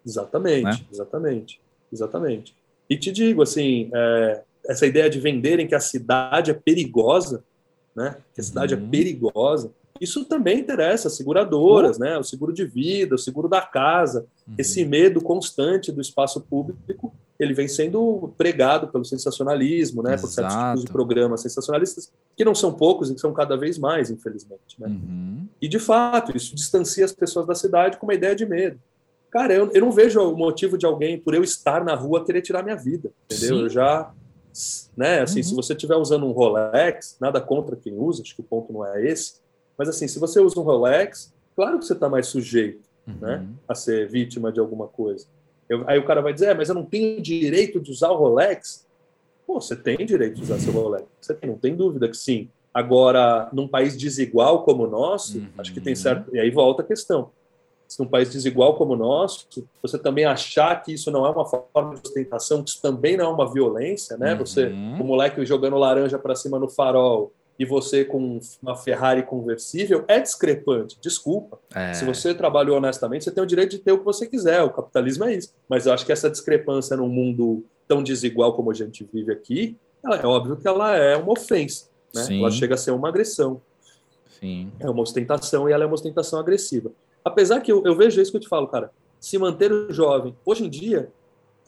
[0.06, 0.86] Exatamente, né?
[0.92, 2.56] exatamente, exatamente.
[2.90, 7.42] E te digo, assim, é, essa ideia de venderem que a cidade é perigosa,
[7.96, 8.18] né?
[8.36, 8.86] Que a cidade é uhum.
[8.86, 9.72] é perigosa.
[10.00, 12.04] Isso também interessa seguradoras, uhum.
[12.04, 12.18] né?
[12.18, 14.56] O seguro de vida, o seguro da casa, uhum.
[14.58, 20.14] esse medo constante do espaço público, ele vem sendo pregado pelo sensacionalismo, né?
[20.14, 20.28] Exato.
[20.28, 23.78] Por certos tipos de programas sensacionalistas que não são poucos e que são cada vez
[23.78, 24.88] mais, infelizmente, né?
[24.88, 25.48] Uhum.
[25.62, 28.80] E de fato isso distancia as pessoas da cidade com uma ideia de medo.
[29.32, 32.42] Cara, eu, eu não vejo o motivo de alguém por eu estar na rua querer
[32.42, 33.58] tirar minha vida, entendeu?
[33.58, 33.64] Sim.
[33.64, 34.12] Eu já
[34.96, 35.22] né?
[35.22, 35.44] Assim, uhum.
[35.44, 38.86] se você estiver usando um Rolex, nada contra quem usa, acho que o ponto não
[38.86, 39.36] é esse.
[39.80, 43.16] Mas assim, se você usa um Rolex, claro que você está mais sujeito, uhum.
[43.22, 45.26] né, a ser vítima de alguma coisa.
[45.70, 48.18] Eu, aí o cara vai dizer, é, mas eu não tenho direito de usar o
[48.18, 48.86] Rolex.
[49.48, 51.06] Pô, você tem direito de usar seu Rolex.
[51.22, 52.50] Você tem, não tem dúvida que sim.
[52.74, 55.48] Agora, num país desigual como o nosso, uhum.
[55.58, 56.36] acho que tem certo.
[56.36, 57.32] E aí volta a questão
[57.98, 59.48] num país desigual como o nosso,
[59.82, 63.26] você também achar que isso não é uma forma de ostentação, que isso também não
[63.26, 64.34] é uma violência, né?
[64.34, 64.40] Uhum.
[64.40, 70.06] Você, o moleque jogando laranja para cima no farol e você com uma Ferrari conversível,
[70.08, 71.60] é discrepante, desculpa.
[71.76, 71.94] É.
[71.94, 74.70] Se você trabalhou honestamente, você tem o direito de ter o que você quiser, o
[74.70, 75.54] capitalismo é isso.
[75.68, 79.78] Mas eu acho que essa discrepância num mundo tão desigual como a gente vive aqui,
[80.02, 82.26] é óbvio que ela é uma ofensa, né?
[82.40, 83.62] Ela chega a ser uma agressão.
[84.40, 84.72] Sim.
[84.80, 86.92] É uma ostentação e ela é uma ostentação agressiva.
[87.26, 90.34] Apesar que eu, eu vejo isso que eu te falo, cara, se manter jovem.
[90.46, 91.12] Hoje em dia,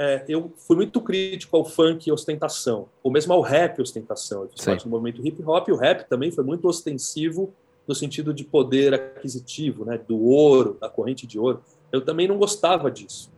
[0.01, 4.41] é, eu fui muito crítico ao funk e ostentação, ou mesmo ao rap e ostentação.
[4.41, 7.53] Eu fiz parte do movimento hip hop e o rap também foi muito ostensivo
[7.87, 11.61] no sentido de poder aquisitivo, né, do ouro, da corrente de ouro.
[11.91, 13.31] Eu também não gostava disso.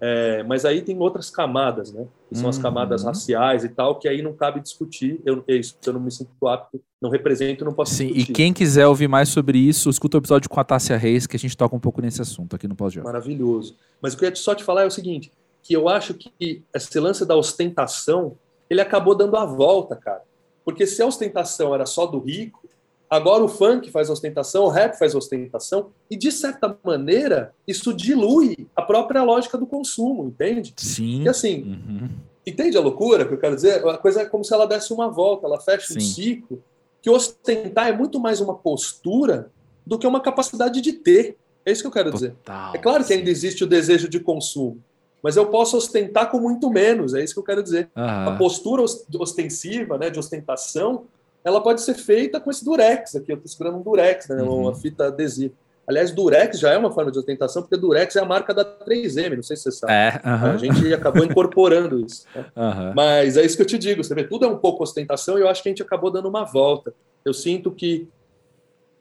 [0.00, 2.06] É, mas aí tem outras camadas, né?
[2.28, 2.50] Que são uhum.
[2.50, 3.08] as camadas uhum.
[3.08, 5.20] raciais e tal, que aí não cabe discutir.
[5.24, 8.30] Eu, isso, eu não me sinto apto, não represento, não posso Sim, discutir.
[8.30, 11.34] e quem quiser ouvir mais sobre isso, escuta o episódio com a Tássia Reis, que
[11.34, 13.74] a gente toca um pouco nesse assunto aqui no pós Maravilhoso.
[14.00, 15.32] Mas o que eu ia só te falar é o seguinte,
[15.66, 18.36] que eu acho que esse lance da ostentação,
[18.70, 20.22] ele acabou dando a volta, cara.
[20.64, 22.66] Porque se a ostentação era só do rico,
[23.08, 28.66] Agora o funk faz ostentação, o rap faz ostentação, e de certa maneira isso dilui
[28.74, 30.74] a própria lógica do consumo, entende?
[30.76, 31.22] Sim.
[31.22, 32.08] E assim, uhum.
[32.44, 33.86] entende a loucura que eu quero dizer?
[33.86, 35.98] A coisa é como se ela desse uma volta, ela fecha Sim.
[35.98, 36.62] um ciclo,
[37.00, 39.50] que ostentar é muito mais uma postura
[39.86, 41.36] do que uma capacidade de ter.
[41.64, 42.36] É isso que eu quero Total, dizer.
[42.74, 44.82] É claro que ainda existe o desejo de consumo,
[45.22, 47.88] mas eu posso ostentar com muito menos, é isso que eu quero dizer.
[47.96, 48.04] Uhum.
[48.04, 51.04] A postura ostensiva, né, de ostentação,
[51.42, 53.32] ela pode ser feita com esse durex aqui.
[53.32, 54.42] Eu estou segurando um durex, né?
[54.42, 54.62] Uhum.
[54.62, 55.54] uma fita adesiva.
[55.86, 59.36] Aliás, durex já é uma forma de ostentação, porque durex é a marca da 3M,
[59.36, 59.92] não sei se você sabe.
[59.92, 62.26] É, A gente acabou incorporando isso.
[62.34, 62.92] Né?
[62.94, 65.42] Mas é isso que eu te digo, você vê, tudo é um pouco ostentação e
[65.42, 66.92] eu acho que a gente acabou dando uma volta.
[67.24, 68.08] Eu sinto que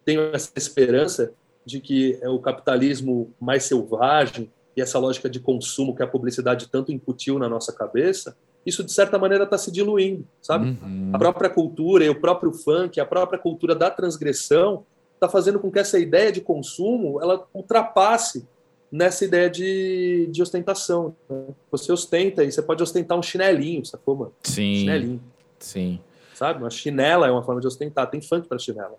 [0.05, 1.33] tenho essa esperança
[1.65, 6.67] de que é o capitalismo mais selvagem e essa lógica de consumo que a publicidade
[6.67, 8.35] tanto incutiu na nossa cabeça,
[8.65, 10.77] isso de certa maneira está se diluindo, sabe?
[10.81, 11.11] Uhum.
[11.13, 14.83] A própria cultura e o próprio funk, a própria cultura da transgressão
[15.13, 18.45] está fazendo com que essa ideia de consumo ela ultrapasse
[18.91, 21.15] nessa ideia de, de ostentação.
[21.29, 21.45] Né?
[21.71, 24.33] Você ostenta e você pode ostentar um chinelinho, sacou, mano?
[24.43, 24.75] Sim.
[24.75, 25.23] chinelinho.
[25.59, 25.99] Sim.
[26.33, 26.61] Sabe?
[26.61, 28.09] Uma chinela é uma forma de ostentar.
[28.09, 28.95] Tem funk para chinela.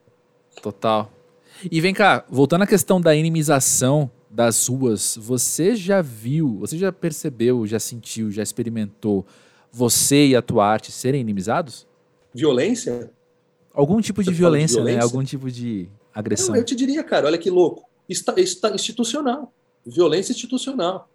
[0.62, 1.10] Total.
[1.70, 6.92] E vem cá, voltando à questão da inimização das ruas, você já viu, você já
[6.92, 9.24] percebeu, já sentiu, já experimentou
[9.72, 11.86] você e a tua arte serem inimizados?
[12.34, 13.10] Violência?
[13.72, 15.02] Algum tipo de violência, de violência, né?
[15.02, 16.50] Algum tipo de agressão.
[16.50, 17.88] Não, eu te diria, cara, olha que louco.
[18.06, 19.50] Está, está institucional.
[19.86, 21.08] Violência institucional.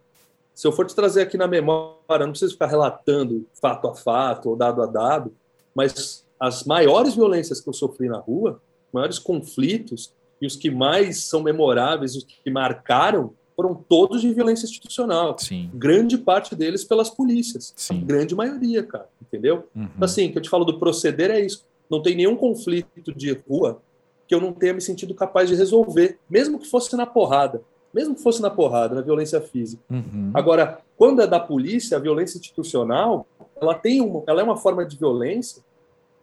[0.56, 4.50] Se eu for te trazer aqui na memória, não preciso ficar relatando fato a fato
[4.50, 5.32] ou dado a dado,
[5.76, 8.60] mas as maiores violências que eu sofri na rua,
[8.92, 14.66] maiores conflitos e os que mais são memoráveis, os que marcaram, foram todos de violência
[14.66, 15.38] institucional.
[15.38, 15.70] Sim.
[15.74, 17.74] Grande parte deles pelas polícias.
[17.76, 18.04] Sim.
[18.04, 19.08] Grande maioria, cara.
[19.22, 19.68] Entendeu?
[19.76, 19.88] Uhum.
[20.02, 21.64] Assim, que eu te falo do proceder é isso.
[21.90, 23.82] Não tem nenhum conflito de rua
[24.28, 27.62] que eu não tenha me sentido capaz de resolver, mesmo que fosse na porrada.
[27.94, 29.84] Mesmo que fosse na porrada, na violência física.
[29.90, 30.32] Uhum.
[30.34, 33.28] Agora, quando é da polícia, a violência institucional,
[33.62, 35.62] ela tem uma, ela é uma forma de violência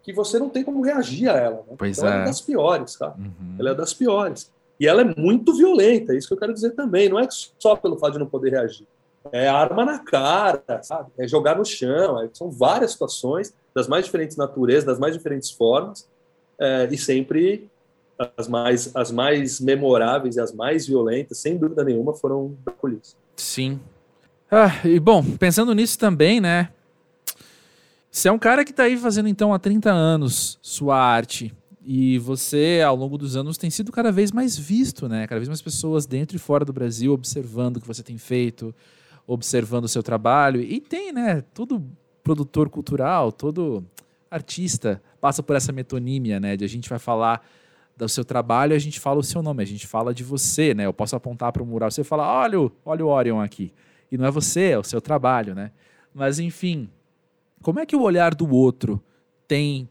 [0.08, 1.64] que você não tem como reagir a ela.
[1.68, 1.74] Né?
[1.76, 2.12] Pois então, é.
[2.14, 3.14] ela é das piores, tá?
[3.18, 3.56] Uhum.
[3.58, 4.50] Ela é das piores.
[4.80, 7.10] E ela é muito violenta, é isso que eu quero dizer também.
[7.10, 8.86] Não é só pelo fato de não poder reagir.
[9.30, 11.10] É arma na cara, sabe?
[11.18, 12.22] É jogar no chão.
[12.22, 16.08] É, são várias situações, das mais diferentes naturezas, das mais diferentes formas,
[16.58, 17.68] é, e sempre
[18.36, 23.14] as mais, as mais memoráveis e as mais violentas, sem dúvida nenhuma, foram da polícia.
[23.36, 23.78] Sim.
[24.50, 26.70] Ah, e bom, pensando nisso também, né?
[28.18, 31.54] Você é um cara que está aí fazendo então há 30 anos sua arte.
[31.80, 35.24] E você, ao longo dos anos, tem sido cada vez mais visto, né?
[35.28, 38.74] Cada vez mais pessoas dentro e fora do Brasil observando o que você tem feito,
[39.24, 40.60] observando o seu trabalho.
[40.60, 41.44] E tem, né?
[41.54, 41.80] Todo
[42.24, 43.86] produtor cultural, todo
[44.28, 46.56] artista passa por essa metonímia, né?
[46.56, 47.46] De a gente vai falar
[47.96, 50.86] do seu trabalho, a gente fala o seu nome, a gente fala de você, né?
[50.86, 53.72] Eu posso apontar para o mural, você fala, olha, olha o Orion aqui.
[54.10, 55.70] E não é você, é o seu trabalho, né?
[56.12, 56.90] Mas enfim,
[57.62, 59.02] como é que o olhar do outro
[59.46, 59.88] tem,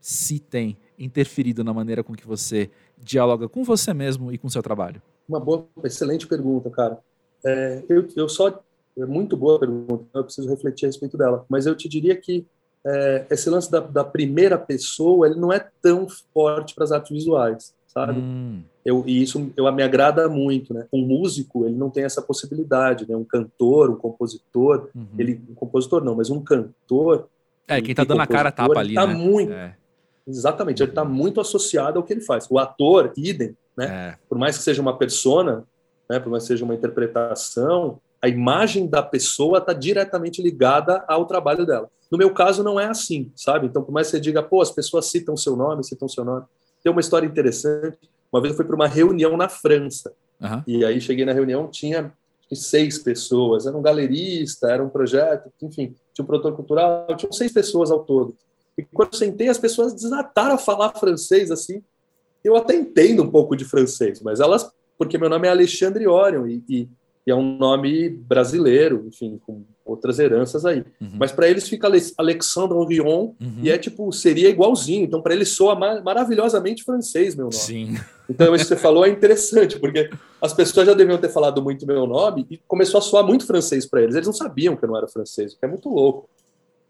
[0.00, 4.62] se tem, interferido na maneira com que você dialoga com você mesmo e com seu
[4.62, 5.02] trabalho?
[5.28, 6.98] Uma boa, excelente pergunta, cara.
[7.44, 8.62] É, eu, eu só
[8.96, 11.44] é muito boa pergunta, eu preciso refletir a respeito dela.
[11.48, 12.46] Mas eu te diria que
[12.86, 17.10] é, esse lance da, da, primeira pessoa ele não é tão forte para as artes
[17.10, 18.20] visuais, sabe?
[18.20, 18.62] Hum.
[18.84, 20.86] Eu, e isso eu, me agrada muito, né?
[20.92, 23.16] Um músico ele não tem essa possibilidade, né?
[23.16, 25.06] Um cantor, um compositor, uhum.
[25.16, 27.28] ele um compositor não, mas um cantor.
[27.66, 29.14] É quem está dando a cara tapa ali, tá né?
[29.14, 29.74] muito, é.
[30.26, 32.46] exatamente, ele está muito associado ao que ele faz.
[32.50, 33.86] O ator, idem, né?
[33.86, 34.18] É.
[34.28, 35.64] Por mais que seja uma persona,
[36.10, 36.18] né?
[36.18, 41.64] Por mais que seja uma interpretação, a imagem da pessoa está diretamente ligada ao trabalho
[41.64, 41.88] dela.
[42.10, 43.66] No meu caso, não é assim, sabe?
[43.66, 46.44] Então, por mais que você diga, pô, as pessoas citam seu nome, citam seu nome.
[46.84, 47.98] Tem uma história interessante.
[48.32, 50.12] Uma vez eu fui para uma reunião na França.
[50.40, 50.62] Uhum.
[50.66, 52.12] E aí cheguei na reunião, tinha
[52.52, 53.66] seis pessoas.
[53.66, 58.04] Era um galerista, era um projeto, enfim, tinha um produtor cultural, tinham seis pessoas ao
[58.04, 58.36] todo.
[58.78, 61.82] E quando eu sentei, as pessoas desataram a falar francês assim.
[62.44, 66.46] Eu até entendo um pouco de francês, mas elas, porque meu nome é Alexandre Orion
[66.46, 66.88] e, e
[67.26, 70.84] e é um nome brasileiro, enfim, com outras heranças aí.
[71.00, 71.10] Uhum.
[71.18, 73.58] Mas para eles fica Alexandre Orion uhum.
[73.62, 75.04] e é tipo, seria igualzinho.
[75.04, 77.56] Então para eles soa maravilhosamente francês meu nome.
[77.56, 77.96] Sim.
[78.28, 81.86] Então isso que você falou é interessante, porque as pessoas já deviam ter falado muito
[81.86, 84.14] meu nome e começou a soar muito francês para eles.
[84.14, 86.28] Eles não sabiam que eu não era francês, o que é muito louco.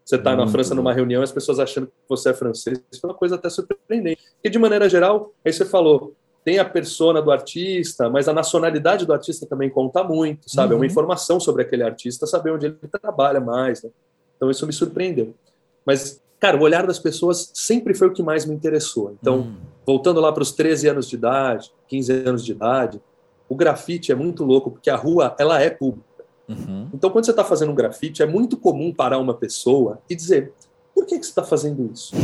[0.05, 3.01] Você está na França numa reunião e as pessoas achando que você é francês, isso
[3.03, 4.21] é uma coisa até surpreendente.
[4.45, 9.07] E de maneira geral, aí você falou, tem a persona do artista, mas a nacionalidade
[9.07, 10.69] do artista também conta muito, sabe?
[10.69, 10.73] Uhum.
[10.73, 10.91] É uma uhum.
[10.91, 13.91] informação sobre aquele artista, saber onde ele trabalha mais, né?
[14.37, 15.35] Então isso me surpreendeu.
[15.87, 19.17] Mas, cara, o olhar das pessoas sempre foi o que mais me interessou.
[19.21, 19.57] Então, uhum.
[19.87, 23.01] voltando lá para os 13 anos de idade, 15 anos de idade,
[23.49, 26.25] o grafite é muito louco, porque a rua, ela é pública.
[26.47, 26.89] Uhum.
[26.93, 30.53] Então, quando você está fazendo um grafite, é muito comum parar uma pessoa e dizer:
[30.95, 32.15] por que, que você está fazendo isso?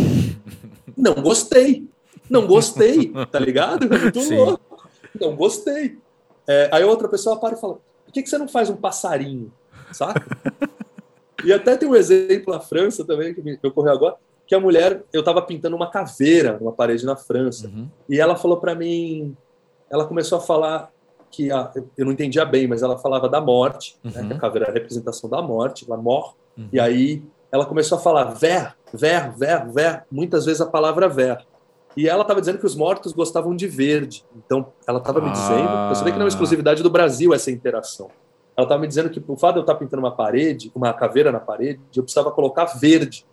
[0.94, 1.88] Não gostei.
[2.30, 3.88] Não gostei, tá ligado?
[3.90, 4.36] Muito Sim.
[4.36, 4.88] louco.
[5.20, 5.98] Não gostei.
[6.46, 9.52] É, aí outra pessoa para e fala: por que, que você não faz um passarinho?
[9.92, 10.24] Saca?
[11.44, 14.16] e até tem um exemplo na França também, que me ocorreu agora,
[14.46, 17.88] que a mulher, eu estava pintando uma caveira numa parede na França, uhum.
[18.08, 19.36] e ela falou para mim,
[19.88, 20.92] ela começou a falar
[21.30, 24.10] que a, eu não entendia bem, mas ela falava da morte, uhum.
[24.10, 26.68] né, que a caveira é a representação da morte, la mort, uhum.
[26.72, 31.38] e aí ela começou a falar ver, ver, ver, ver, muitas vezes a palavra ver.
[31.96, 34.24] E ela estava dizendo que os mortos gostavam de verde.
[34.36, 35.68] Então, ela estava me dizendo.
[35.88, 38.10] Eu sabia que não é uma exclusividade do Brasil essa interação.
[38.56, 41.32] Ela estava me dizendo que o fato de eu estar pintando uma parede, uma caveira
[41.32, 43.24] na parede, eu precisava colocar verde,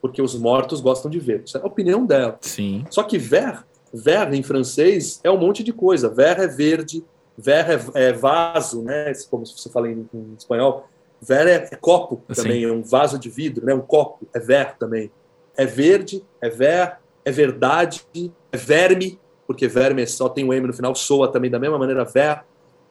[0.00, 1.48] porque os mortos gostam de verde.
[1.48, 2.38] Isso é a opinião dela.
[2.40, 2.84] Sim.
[2.90, 6.08] Só que ver, ver em francês é um monte de coisa.
[6.08, 7.04] Ver é verde,
[7.36, 9.12] ver é, é vaso, né?
[9.30, 10.88] Como você fala em, em espanhol.
[11.20, 12.66] Ver é, é copo também, Sim.
[12.66, 13.72] é um vaso de vidro, né?
[13.72, 15.10] Um copo é ver também.
[15.56, 18.04] É verde, é ver, é verdade,
[18.52, 22.04] é verme, porque verme só tem o M no final, soa também da mesma maneira,
[22.04, 22.44] ver.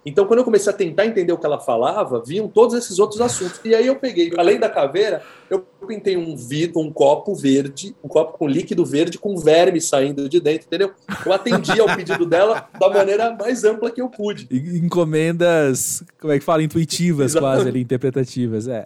[0.05, 3.21] Então, quando eu comecei a tentar entender o que ela falava, vinham todos esses outros
[3.21, 3.61] assuntos.
[3.63, 8.09] E aí eu peguei, além da caveira, eu pintei um vidro, um copo verde, um
[8.09, 10.91] copo com líquido verde com verme saindo de dentro, entendeu?
[11.25, 14.47] Eu atendi ao pedido dela da maneira mais ampla que eu pude.
[14.51, 16.63] Encomendas, como é que fala?
[16.63, 17.55] Intuitivas, Exatamente.
[17.55, 18.85] quase ali, interpretativas, é.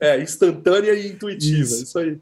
[0.00, 2.18] É, instantânea e intuitiva, isso, isso aí.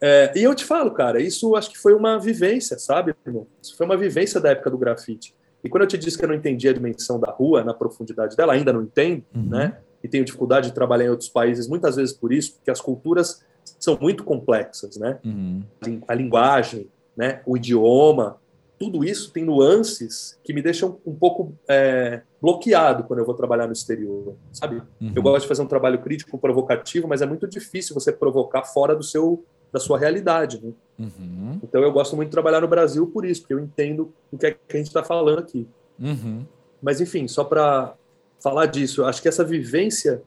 [0.00, 3.14] É, e eu te falo, cara, isso acho que foi uma vivência, sabe?
[3.62, 5.34] Isso foi uma vivência da época do grafite.
[5.64, 8.36] E quando eu te disse que eu não entendia a dimensão da rua na profundidade
[8.36, 9.48] dela, ainda não entendo, uhum.
[9.48, 9.78] né?
[10.02, 13.44] E tenho dificuldade de trabalhar em outros países, muitas vezes por isso, porque as culturas
[13.80, 15.18] são muito complexas, né?
[15.24, 15.62] Uhum.
[16.06, 17.40] A linguagem, né?
[17.44, 18.38] O idioma,
[18.78, 23.66] tudo isso tem nuances que me deixam um pouco é, bloqueado quando eu vou trabalhar
[23.66, 24.82] no exterior, sabe?
[25.00, 25.12] Uhum.
[25.14, 28.94] Eu gosto de fazer um trabalho crítico, provocativo, mas é muito difícil você provocar fora
[28.94, 29.44] do seu
[29.76, 30.58] da sua realidade.
[30.64, 30.72] Né?
[30.98, 31.60] Uhum.
[31.62, 34.46] Então eu gosto muito de trabalhar no Brasil por isso, porque eu entendo o que,
[34.46, 35.68] é que a gente está falando aqui.
[36.00, 36.46] Uhum.
[36.82, 37.94] Mas enfim, só para
[38.42, 40.22] falar disso, acho que essa vivência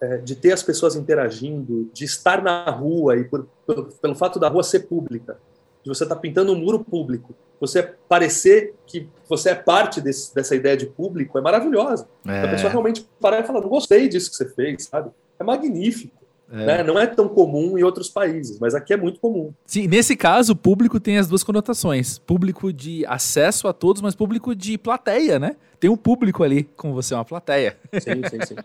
[0.00, 4.40] é, de ter as pessoas interagindo, de estar na rua e por, pelo, pelo fato
[4.40, 5.38] da rua ser pública,
[5.84, 10.34] de você estar tá pintando um muro público, você parecer que você é parte desse,
[10.34, 12.08] dessa ideia de público é maravilhosa.
[12.26, 12.42] É.
[12.42, 15.10] A pessoa realmente parar e falar, não gostei disso que você fez, sabe?
[15.38, 16.19] É magnífico.
[16.52, 16.66] É.
[16.66, 16.82] Né?
[16.82, 19.52] Não é tão comum em outros países, mas aqui é muito comum.
[19.64, 24.14] Sim, nesse caso, o público tem as duas conotações: público de acesso a todos, mas
[24.14, 25.56] público de plateia, né?
[25.78, 27.76] Tem um público ali, como você é uma plateia.
[27.94, 28.56] Sim, sim, sim.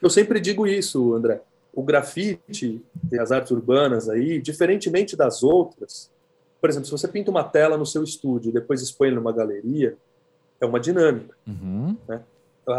[0.00, 1.40] Eu sempre digo isso, André.
[1.74, 2.82] O grafite
[3.12, 6.10] e as artes urbanas aí, diferentemente das outras,
[6.60, 9.96] por exemplo, se você pinta uma tela no seu estúdio e depois expõe numa galeria,
[10.60, 11.36] é uma dinâmica.
[11.46, 11.96] Uhum.
[12.08, 12.20] Né?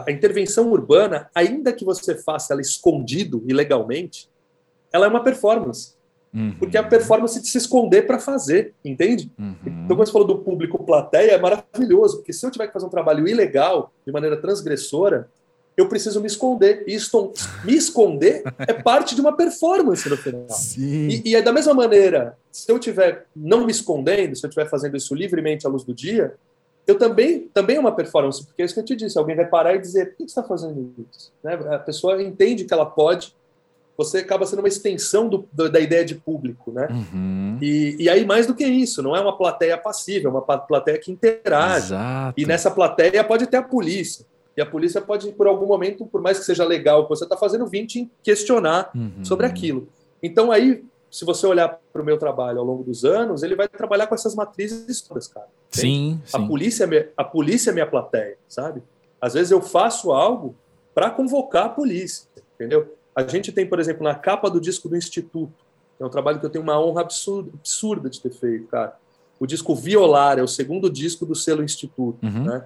[0.07, 4.29] A intervenção urbana, ainda que você faça ela escondido ilegalmente,
[4.91, 5.93] ela é uma performance.
[6.33, 6.55] Uhum.
[6.59, 9.31] Porque a performance de se esconder para fazer, entende?
[9.37, 9.55] Uhum.
[9.65, 12.85] Então, quando você falou do público plateia, é maravilhoso, porque se eu tiver que fazer
[12.85, 15.27] um trabalho ilegal, de maneira transgressora,
[15.75, 16.83] eu preciso me esconder.
[16.85, 17.33] E estou,
[17.63, 20.45] me esconder é parte de uma performance no final.
[20.77, 24.69] E, e é da mesma maneira, se eu estiver não me escondendo, se eu estiver
[24.69, 26.35] fazendo isso livremente à luz do dia,
[26.91, 29.45] eu também, também é uma performance, porque é isso que eu te disse, alguém vai
[29.45, 31.31] parar e dizer, por que você está fazendo isso?
[31.43, 31.53] Né?
[31.71, 33.35] A pessoa entende que ela pode,
[33.97, 36.87] você acaba sendo uma extensão do, do, da ideia de público, né?
[36.89, 37.57] Uhum.
[37.61, 40.97] E, e aí, mais do que isso, não é uma plateia passiva, é uma plateia
[40.97, 41.87] que interage.
[41.87, 42.39] Exato.
[42.39, 44.25] E nessa plateia pode ter a polícia.
[44.55, 47.25] E a polícia pode, por algum momento, por mais que seja legal o que você
[47.25, 49.23] está fazendo, vir te questionar uhum.
[49.23, 49.89] sobre aquilo.
[50.23, 50.81] Então, aí,
[51.11, 54.15] se você olhar para o meu trabalho ao longo dos anos, ele vai trabalhar com
[54.15, 55.47] essas matrizes todas, cara.
[55.71, 56.37] Sim, sim.
[56.37, 58.81] A polícia, é minha, a polícia é minha plateia, sabe?
[59.21, 60.55] Às vezes eu faço algo
[60.93, 62.95] para convocar a polícia, entendeu?
[63.15, 65.53] A gente tem, por exemplo, na capa do disco do Instituto,
[65.99, 68.97] é um trabalho que eu tenho uma honra absurda, absurda de ter feito, cara.
[69.39, 72.45] O disco Violar é o segundo disco do selo Instituto, uhum.
[72.45, 72.63] né?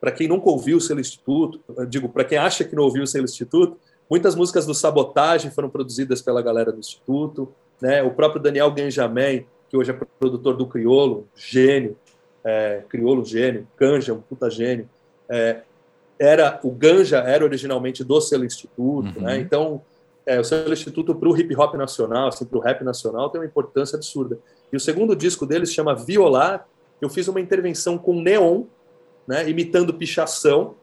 [0.00, 3.06] Para quem nunca ouviu o Selo Instituto, digo, para quem acha que não ouviu o
[3.06, 3.78] Selo Instituto,
[4.10, 7.48] muitas músicas do Sabotagem foram produzidas pela galera do Instituto,
[7.80, 8.02] né?
[8.02, 11.96] O próprio Daniel Ganjamin, que hoje é produtor do Criolo, gênio,
[12.44, 14.88] é, Criolo gênio, Ganja, um puta gênio,
[15.28, 15.62] é,
[16.18, 19.24] era o Ganja era originalmente do Selo Instituto, uhum.
[19.24, 19.38] né?
[19.38, 19.82] Então
[20.24, 23.40] é, o Selo Instituto para o hip hop nacional, assim, para o rap nacional, tem
[23.40, 24.38] uma importância absurda.
[24.72, 26.66] E o segundo disco deles se chama Violar.
[27.00, 28.64] Eu fiz uma intervenção com neon,
[29.26, 30.74] né, imitando pichação.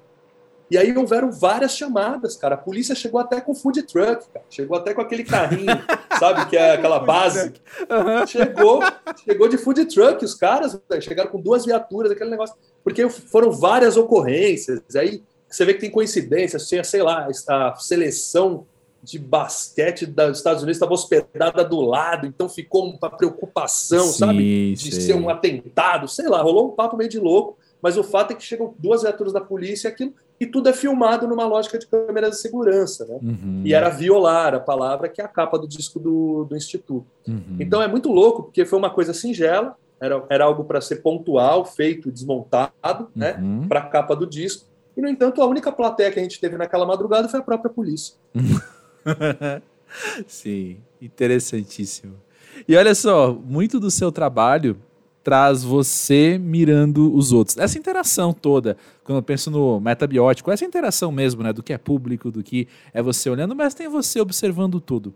[0.69, 2.55] E aí houveram várias chamadas, cara.
[2.55, 4.45] A polícia chegou até com food truck, cara.
[4.49, 5.65] Chegou até com aquele carrinho,
[6.19, 7.53] sabe, que é aquela base.
[7.89, 8.27] Uhum.
[8.27, 8.79] Chegou,
[9.23, 12.55] chegou de food truck, os caras chegaram com duas viaturas, aquele negócio.
[12.83, 14.81] Porque foram várias ocorrências.
[14.95, 18.67] Aí você vê que tem coincidências, tinha, sei lá, a seleção
[19.01, 24.75] de basquete dos Estados Unidos estava hospedada do lado, então ficou uma preocupação, sim, sabe?
[24.75, 25.01] De sim.
[25.01, 28.35] ser um atentado, sei lá, rolou um papo meio de louco mas o fato é
[28.35, 31.85] que chegam duas viaturas da polícia e aquilo, e tudo é filmado numa lógica de
[31.85, 33.19] câmeras de segurança, né?
[33.21, 33.61] Uhum.
[33.65, 37.05] E era violar a palavra, que é a capa do disco do, do Instituto.
[37.27, 37.57] Uhum.
[37.59, 41.65] Então é muito louco, porque foi uma coisa singela, era, era algo para ser pontual,
[41.65, 43.35] feito, desmontado, né?
[43.37, 43.61] uhum.
[43.61, 43.67] né?
[43.67, 44.65] Para a capa do disco.
[44.95, 47.69] E, no entanto, a única plateia que a gente teve naquela madrugada foi a própria
[47.69, 48.15] polícia.
[50.27, 52.15] Sim, interessantíssimo.
[52.67, 54.77] E olha só, muito do seu trabalho
[55.29, 57.55] traz você mirando os outros.
[57.55, 61.77] Essa interação toda, quando eu penso no metabiótico, essa interação mesmo, né, do que é
[61.77, 65.13] público, do que é você olhando, mas tem você observando tudo.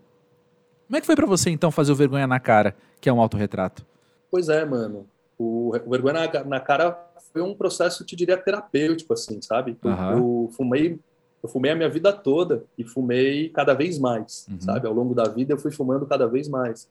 [0.85, 3.19] Como é que foi para você então fazer o Vergonha na Cara, que é um
[3.19, 3.83] autorretrato?
[4.29, 5.07] Pois é, mano.
[5.35, 6.95] O, Vergonha na, na, Cara
[7.31, 9.75] foi um processo, te diria, terapêutico, assim, sabe?
[9.83, 10.11] Eu, uhum.
[10.11, 10.99] eu, fumei
[11.41, 14.61] eu fumei a minha vida toda e fumei cada vez mais, uhum.
[14.61, 14.85] sabe?
[14.85, 16.87] Ao longo da vida eu fui fumando cada vez mais.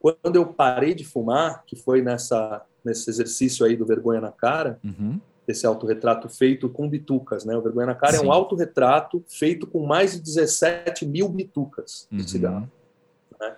[0.00, 4.78] Quando eu parei de fumar, que foi nessa, nesse exercício aí do vergonha na cara,
[4.84, 5.20] uhum.
[5.48, 7.56] esse autorretrato feito com bitucas, né?
[7.56, 8.24] O vergonha na cara Sim.
[8.24, 12.28] é um autorretrato feito com mais de 17 mil bitucas de uhum.
[12.28, 12.70] cigarro.
[13.40, 13.56] Né?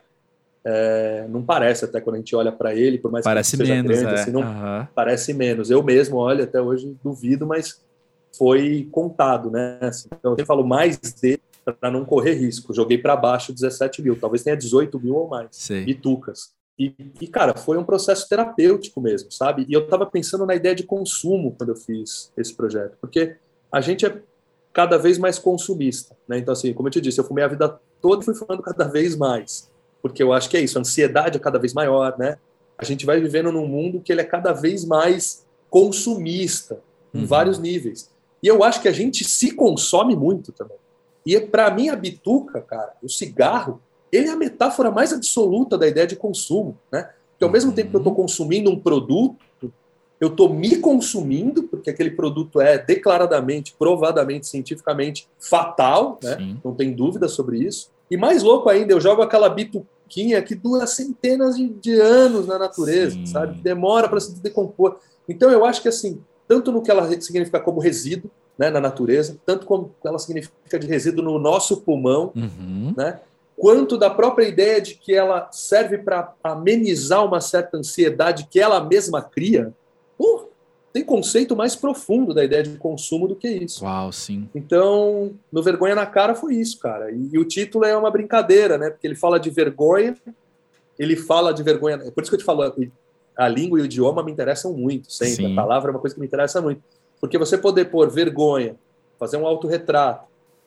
[0.64, 3.74] É, não parece até quando a gente olha para ele, por mais parece que seja
[3.74, 4.20] menos, grande, é.
[4.20, 4.86] assim, não uhum.
[4.94, 5.70] parece menos.
[5.70, 7.80] Eu mesmo olho até hoje duvido, mas
[8.36, 9.78] foi contado, né?
[9.82, 11.42] Assim, então eu falo mais dele
[11.72, 12.74] para não correr risco.
[12.74, 15.48] Joguei para baixo 17 mil, talvez tenha 18 mil ou mais.
[15.52, 15.84] Sim.
[15.84, 16.52] Bitucas.
[16.78, 19.66] E, e, cara, foi um processo terapêutico mesmo, sabe?
[19.68, 23.36] E eu estava pensando na ideia de consumo quando eu fiz esse projeto, porque
[23.72, 24.22] a gente é
[24.72, 26.38] cada vez mais consumista, né?
[26.38, 28.84] Então, assim, como eu te disse, eu fumei a vida toda e fui fumando cada
[28.84, 29.68] vez mais,
[30.00, 32.36] porque eu acho que é isso, a ansiedade é cada vez maior, né?
[32.76, 36.80] A gente vai vivendo num mundo que ele é cada vez mais consumista,
[37.12, 37.26] em uhum.
[37.26, 38.08] vários níveis.
[38.40, 40.76] E eu acho que a gente se consome muito também.
[41.28, 45.86] E para mim a bituca, cara, o cigarro, ele é a metáfora mais absoluta da
[45.86, 47.10] ideia de consumo, né?
[47.38, 49.70] Que ao mesmo tempo que eu estou consumindo um produto,
[50.18, 56.38] eu estou me consumindo, porque aquele produto é declaradamente, provadamente, cientificamente fatal, né?
[56.38, 56.60] Sim.
[56.64, 57.90] Não tem dúvida sobre isso.
[58.10, 62.58] E mais louco ainda, eu jogo aquela bituquinha que dura centenas de, de anos na
[62.58, 63.26] natureza, Sim.
[63.26, 63.60] sabe?
[63.60, 64.98] Demora para se decompor.
[65.28, 69.38] Então eu acho que assim, tanto no que ela significa como resíduo, né, na natureza,
[69.46, 72.92] tanto como ela significa de resíduo no nosso pulmão, uhum.
[72.96, 73.20] né?
[73.58, 78.82] quanto da própria ideia de que ela serve para amenizar uma certa ansiedade que ela
[78.82, 79.74] mesma cria.
[80.18, 80.46] Uh,
[80.92, 83.84] tem conceito mais profundo da ideia de consumo do que isso.
[83.84, 84.48] Uau, sim.
[84.54, 87.10] Então, no Vergonha na Cara foi isso, cara.
[87.10, 88.90] E, e o título é uma brincadeira, né?
[88.90, 90.16] Porque ele fala de vergonha,
[90.98, 91.96] ele fala de vergonha.
[91.96, 92.62] É por isso que eu te falo,
[93.36, 95.46] a língua e o idioma me interessam muito, sempre.
[95.46, 95.52] Sim.
[95.52, 96.82] A palavra é uma coisa que me interessa muito.
[97.20, 98.76] Porque você poder pôr vergonha,
[99.18, 100.26] fazer um autorretrato,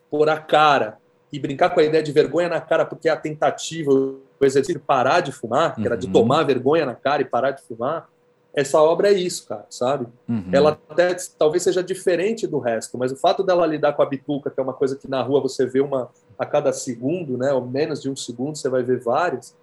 [0.10, 1.00] pôr a cara,
[1.32, 4.80] e brincar com a ideia de vergonha na cara, porque é a tentativa, o exercício
[4.80, 6.14] de parar de fumar, que era de uhum.
[6.14, 8.10] tomar vergonha na cara e parar de fumar,
[8.54, 10.08] essa obra é isso, cara, sabe?
[10.28, 10.50] Uhum.
[10.52, 14.50] Ela até talvez seja diferente do resto, mas o fato dela lidar com a bituca,
[14.50, 17.66] que é uma coisa que na rua você vê uma a cada segundo, né, ou
[17.66, 19.56] menos de um segundo, você vai ver várias.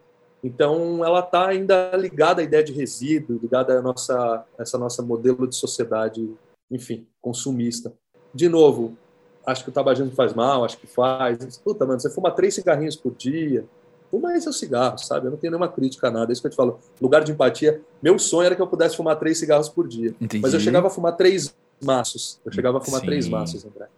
[0.43, 5.47] Então, ela está ainda ligada à ideia de resíduo, ligada a nossa, essa nossa modelo
[5.47, 6.31] de sociedade,
[6.71, 7.93] enfim, consumista.
[8.35, 8.97] De novo,
[9.47, 11.59] acho que o tabagismo faz mal, acho que faz.
[11.59, 13.65] Puta, mano, você fuma três cigarrinhos por dia,
[14.11, 15.27] fuma aí seu cigarro, sabe?
[15.27, 16.79] Eu não tenho nenhuma crítica a nada, é isso que eu te falo.
[17.01, 20.15] Lugar de empatia, meu sonho era que eu pudesse fumar três cigarros por dia.
[20.21, 20.43] Entendi.
[20.43, 22.41] Mas eu chegava a fumar três maços.
[22.45, 23.07] Eu chegava a fumar Sim.
[23.07, 23.89] três maços, André.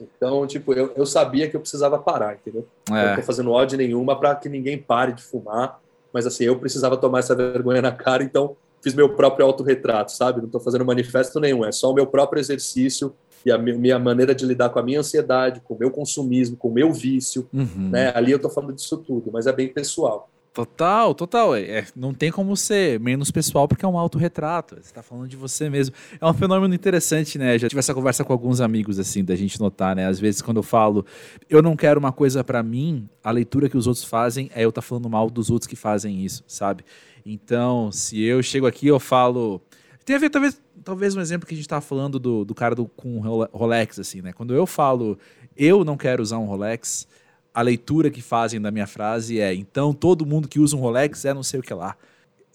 [0.00, 2.66] Então, tipo, eu, eu sabia que eu precisava parar, entendeu?
[2.90, 2.92] É.
[2.92, 5.80] Eu não tô fazendo ódio nenhuma para que ninguém pare de fumar,
[6.12, 10.40] mas assim, eu precisava tomar essa vergonha na cara, então fiz meu próprio autorretrato, sabe?
[10.42, 13.12] Não tô fazendo manifesto nenhum, é só o meu próprio exercício
[13.44, 16.68] e a minha maneira de lidar com a minha ansiedade, com o meu consumismo, com
[16.68, 17.90] o meu vício, uhum.
[17.90, 18.12] né?
[18.14, 20.28] Ali eu tô falando disso tudo, mas é bem pessoal.
[20.58, 21.54] Total, total.
[21.54, 24.74] É, não tem como ser menos pessoal porque é um autorretrato.
[24.74, 25.94] Você está falando de você mesmo.
[26.20, 27.56] É um fenômeno interessante, né?
[27.56, 30.06] Já tive essa conversa com alguns amigos, assim, da gente notar, né?
[30.06, 31.06] Às vezes, quando eu falo,
[31.48, 34.70] eu não quero uma coisa para mim, a leitura que os outros fazem é eu
[34.70, 36.84] estar tá falando mal dos outros que fazem isso, sabe?
[37.30, 39.60] Então, se eu chego aqui eu falo.
[40.02, 42.74] Tem a ver, talvez, talvez um exemplo que a gente estava falando do, do cara
[42.74, 43.20] do, com
[43.52, 44.32] Rolex, assim, né?
[44.32, 45.18] Quando eu falo,
[45.54, 47.06] eu não quero usar um Rolex,
[47.52, 51.26] a leitura que fazem da minha frase é: então todo mundo que usa um Rolex
[51.26, 51.94] é não sei o que lá.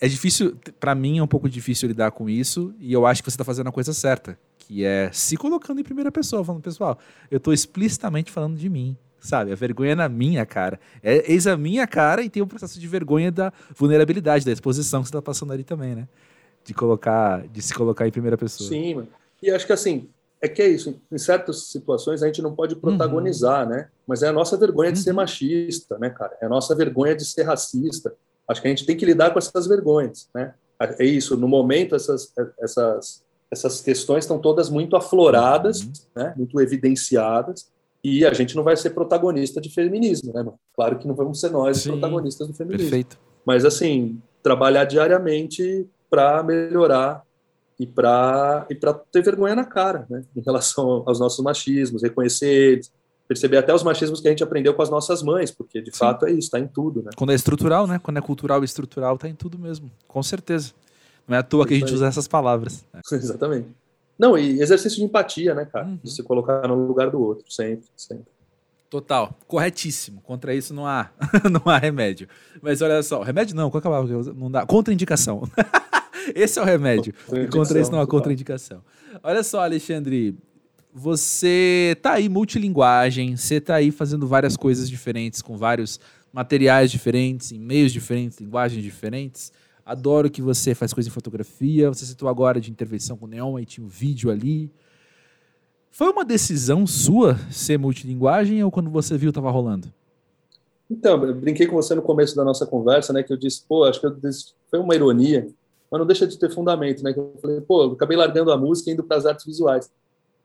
[0.01, 3.30] É difícil, para mim é um pouco difícil lidar com isso, e eu acho que
[3.30, 6.97] você está fazendo a coisa certa, que é se colocando em primeira pessoa, falando, pessoal,
[7.30, 9.51] eu estou explicitamente falando de mim, sabe?
[9.51, 10.80] A vergonha é na minha cara.
[11.01, 14.51] É, eis a minha cara e tem o um processo de vergonha da vulnerabilidade, da
[14.51, 16.07] exposição que você está passando ali também, né?
[16.63, 18.67] de colocar, de se colocar em primeira pessoa.
[18.67, 19.07] Sim, mano.
[19.41, 20.09] E acho que assim,
[20.41, 23.76] é que é isso, em certas situações a gente não pode protagonizar, uhum.
[23.76, 23.89] né?
[24.07, 25.03] Mas é a nossa vergonha de uhum.
[25.03, 26.38] ser machista, né, cara?
[26.41, 28.13] É a nossa vergonha de ser racista.
[28.47, 30.53] Acho que a gente tem que lidar com essas vergonhas, né?
[30.99, 35.91] É isso, no momento essas essas essas questões estão todas muito afloradas, uhum.
[36.15, 36.34] né?
[36.36, 37.71] Muito evidenciadas.
[38.03, 40.43] E a gente não vai ser protagonista de feminismo, né?
[40.43, 40.59] Mano?
[40.75, 42.89] Claro que não vamos ser nós Sim, protagonistas do feminismo.
[42.89, 43.17] Perfeito.
[43.45, 47.23] Mas assim, trabalhar diariamente para melhorar
[47.79, 52.47] e para e para ter vergonha na cara, né, em relação aos nossos machismos, reconhecer
[52.47, 52.91] eles,
[53.27, 55.97] perceber até os machismos que a gente aprendeu com as nossas mães, porque de Sim.
[55.97, 57.11] fato é isso, está em tudo, né?
[57.15, 57.99] Quando é estrutural, né?
[57.99, 60.73] Quando é cultural e estrutural, está em tudo mesmo, com certeza.
[61.27, 62.85] Não é à toa que a gente usa essas palavras.
[63.11, 63.69] Exatamente.
[64.18, 65.86] Não, e exercício de empatia, né, cara?
[65.86, 65.99] Uhum.
[66.03, 68.26] De se colocar no lugar do outro, sempre, sempre.
[68.89, 70.22] Total, corretíssimo.
[70.22, 71.09] Contra isso não há,
[71.51, 72.28] não há remédio.
[72.61, 74.34] Mas olha só, remédio não, qual é a palavra?
[74.34, 74.66] Não dá.
[74.66, 75.49] Contraindicação.
[76.36, 77.14] Esse é o remédio.
[77.34, 78.82] E contra isso não há contraindicação.
[79.22, 80.38] Olha só, Alexandre,
[80.93, 85.99] você tá aí multilinguagem, você tá aí fazendo várias coisas diferentes, com vários
[86.32, 89.51] materiais diferentes, em meios diferentes, linguagens diferentes.
[89.86, 91.89] Adoro que você faz coisa em fotografia.
[91.89, 94.71] Você citou agora de intervenção com neon, aí tinha um vídeo ali.
[95.91, 99.93] Foi uma decisão sua ser multilinguagem ou quando você viu estava rolando?
[100.89, 103.84] Então, eu brinquei com você no começo da nossa conversa, né, que eu disse, pô,
[103.84, 105.47] acho que eu disse, foi uma ironia,
[105.89, 107.13] mas não deixa de ter fundamento, né?
[107.13, 109.91] Que eu falei, pô, eu acabei largando a música e indo para as artes visuais.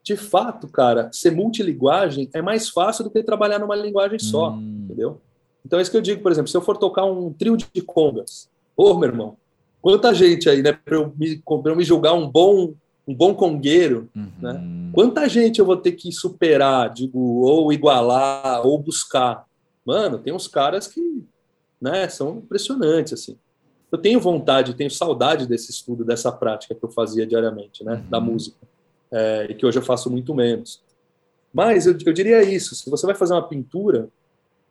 [0.03, 4.83] De fato, cara, ser multilinguagem é mais fácil do que trabalhar numa linguagem só, hum.
[4.85, 5.19] entendeu?
[5.65, 7.81] Então é isso que eu digo, por exemplo, se eu for tocar um trio de
[7.81, 8.47] congas,
[8.81, 9.37] ô, meu irmão,
[9.81, 12.73] quanta gente aí, né, para eu, me, eu me julgar um bom
[13.07, 14.29] um bom congueiro, uhum.
[14.39, 14.63] né?
[14.93, 19.47] Quanta gente eu vou ter que superar, digo, ou igualar, ou buscar?
[19.83, 21.25] Mano, tem uns caras que,
[21.81, 23.35] né, são impressionantes, assim
[23.91, 28.09] eu tenho vontade, tenho saudade desse estudo, dessa prática que eu fazia diariamente, né, uhum.
[28.09, 28.57] da música,
[29.11, 30.81] é, e que hoje eu faço muito menos.
[31.51, 34.07] Mas eu, eu, diria isso: se você vai fazer uma pintura,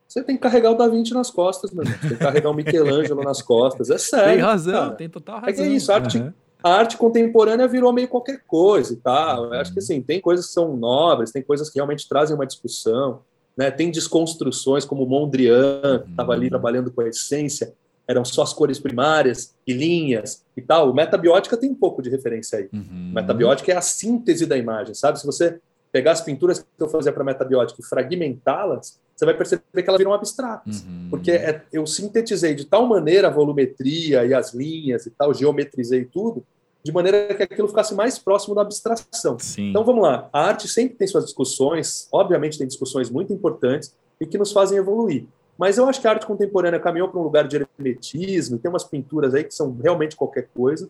[0.09, 1.99] você tem que carregar o Da Vinci nas costas, meu irmão.
[2.01, 3.91] Você tem que carregar o Michelangelo nas costas.
[3.91, 4.33] É sério.
[4.33, 4.95] Tem razão, cara.
[4.95, 5.51] tem total razão.
[5.51, 6.33] É que é isso, a arte, uhum.
[6.63, 9.45] a arte contemporânea virou meio qualquer coisa e tal.
[9.45, 9.55] Uhum.
[9.55, 12.47] Eu acho que assim, tem coisas que são nobres, tem coisas que realmente trazem uma
[12.47, 13.21] discussão.
[13.55, 13.71] Né?
[13.71, 16.51] Tem desconstruções, como Mondrian, que estava ali uhum.
[16.51, 17.75] trabalhando com a essência
[18.09, 20.91] eram só as cores primárias e linhas e tal.
[20.91, 22.69] O metabiótica tem um pouco de referência aí.
[22.73, 23.13] Uhum.
[23.15, 25.21] Metabiótica é a síntese da imagem, sabe?
[25.21, 25.61] Se você
[25.93, 29.99] pegar as pinturas que eu fazia para metabiótica e fragmentá-las, você vai perceber que elas
[29.99, 30.85] viram abstratas.
[30.85, 31.09] Uhum.
[31.11, 36.05] Porque é, eu sintetizei de tal maneira a volumetria e as linhas e tal, geometrizei
[36.05, 36.45] tudo,
[36.85, 39.37] de maneira que aquilo ficasse mais próximo da abstração.
[39.41, 39.71] Sim.
[39.71, 44.27] Então vamos lá, a arte sempre tem suas discussões, obviamente tem discussões muito importantes e
[44.27, 45.25] que nos fazem evoluir.
[45.59, 48.85] Mas eu acho que a arte contemporânea caminhou para um lugar de hermetismo, tem umas
[48.85, 50.89] pinturas aí que são realmente qualquer coisa.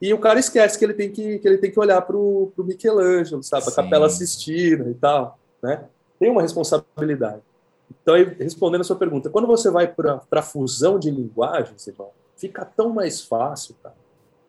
[0.00, 2.50] E o cara esquece que ele tem que, que, ele tem que olhar para o
[2.56, 3.68] Michelangelo, sabe?
[3.68, 5.84] A Capela Sistina e tal, né?
[6.18, 7.42] Tem uma responsabilidade.
[7.90, 12.64] Então, respondendo a sua pergunta, quando você vai para a fusão de linguagens, irmão, fica
[12.64, 13.94] tão mais fácil, cara.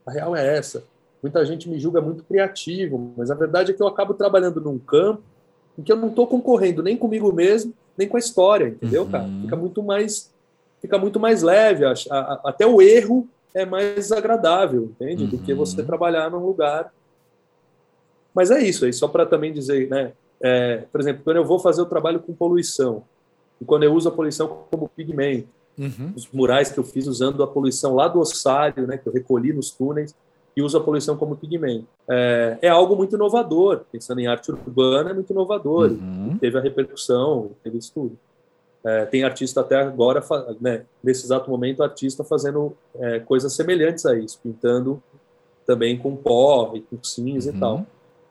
[0.05, 0.83] A real é essa.
[1.21, 4.79] Muita gente me julga muito criativo, mas a verdade é que eu acabo trabalhando num
[4.79, 5.21] campo
[5.77, 9.11] em que eu não estou concorrendo nem comigo mesmo, nem com a história, entendeu, uhum.
[9.11, 9.29] cara?
[9.41, 10.33] Fica muito mais,
[10.81, 11.85] fica muito mais leve.
[11.85, 15.23] A, a, até o erro é mais agradável, entende?
[15.23, 15.29] Uhum.
[15.29, 15.87] Do que você uhum.
[15.87, 16.93] trabalhar num lugar.
[18.33, 20.13] Mas é isso aí, só para também dizer, né?
[20.41, 23.03] É, por exemplo, quando eu vou fazer o trabalho com poluição,
[23.61, 25.47] e quando eu uso a poluição como pigmento,
[25.77, 26.13] uhum.
[26.15, 29.53] os murais que eu fiz usando a poluição lá do ossário, né, que eu recolhi
[29.53, 30.15] nos túneis,
[30.55, 31.87] e uso a poluição como pigmento.
[32.09, 36.37] É, é algo muito inovador, pensando em arte urbana, é muito inovador, uhum.
[36.39, 38.17] teve a repercussão, teve isso tudo.
[38.83, 40.23] É, tem artista até agora,
[40.59, 45.01] né, nesse exato momento, artista fazendo é, coisas semelhantes a isso, pintando
[45.65, 47.55] também com pó e com cinza uhum.
[47.55, 47.85] e tal.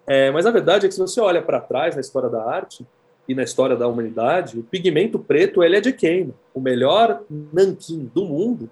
[0.07, 2.85] É, mas a verdade é que se você olha para trás na história da arte,
[3.29, 6.33] e na história da humanidade, o pigmento preto ele é de queima.
[6.55, 7.23] O melhor
[7.53, 8.71] nanquim do mundo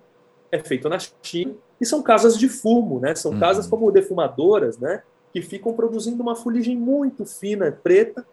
[0.50, 3.14] é feito na China e são casas de fumo, né?
[3.14, 3.38] São uhum.
[3.38, 5.02] casas como defumadoras, né?
[5.30, 8.26] Que ficam produzindo uma fuligem muito fina, preta,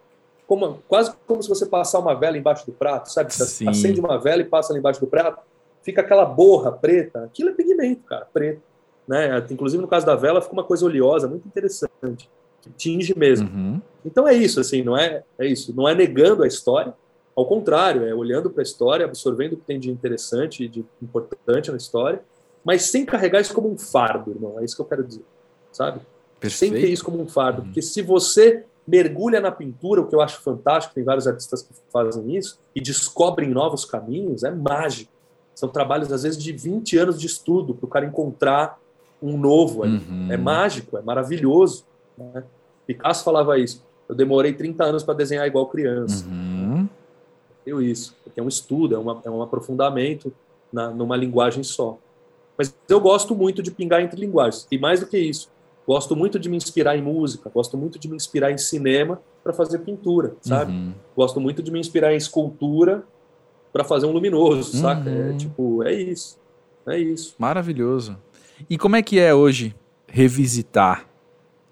[0.48, 3.34] como, quase como se você passar uma vela embaixo do prato, sabe?
[3.34, 3.68] Você Sim.
[3.68, 5.42] acende uma vela e passa ali embaixo do prato,
[5.82, 7.26] fica aquela borra preta.
[7.26, 8.62] Aquilo é pigmento, cara, preto.
[9.06, 9.46] Né?
[9.52, 12.30] Inclusive no caso da vela fica uma coisa oleosa, muito interessante
[12.64, 13.50] que tinge mesmo.
[13.50, 13.82] Uhum.
[14.06, 16.94] Então é isso, assim, não é, é isso, não é negando a história,
[17.36, 20.86] ao contrário, é olhando para a história, absorvendo o que tem de interessante e de
[21.02, 22.22] importante na história,
[22.64, 24.60] mas sem carregar isso como um fardo, irmão.
[24.60, 25.26] É isso que eu quero dizer,
[25.72, 26.00] sabe?
[26.40, 26.74] Perfeito.
[26.74, 27.66] Sem ter isso como um fardo, uhum.
[27.66, 31.74] porque se você mergulha na pintura, o que eu acho fantástico, tem vários artistas que
[31.92, 35.12] fazem isso e descobrem novos caminhos, é mágico.
[35.56, 38.80] São trabalhos, às vezes, de 20 anos de estudo para o cara encontrar
[39.22, 39.84] um novo.
[39.84, 40.28] Uhum.
[40.30, 41.86] É mágico, é maravilhoso.
[42.18, 42.44] Né?
[42.86, 43.84] Picasso falava isso.
[44.08, 46.26] Eu demorei 30 anos para desenhar igual criança.
[46.26, 46.88] Uhum.
[47.66, 50.34] Eu isso, porque é um estudo, é, uma, é um aprofundamento
[50.72, 51.98] na, numa linguagem só.
[52.58, 54.68] Mas eu gosto muito de pingar entre linguagens.
[54.70, 55.50] E mais do que isso,
[55.88, 59.54] gosto muito de me inspirar em música, gosto muito de me inspirar em cinema para
[59.54, 60.72] fazer pintura, sabe?
[60.72, 60.94] Uhum.
[61.16, 63.04] Gosto muito de me inspirar em escultura
[63.72, 64.82] para fazer um luminoso, uhum.
[64.82, 65.10] saca?
[65.10, 66.38] É, tipo, é isso.
[66.86, 67.34] É isso.
[67.40, 68.18] Maravilhoso.
[68.70, 69.74] E como é que é hoje
[70.08, 71.08] revisitar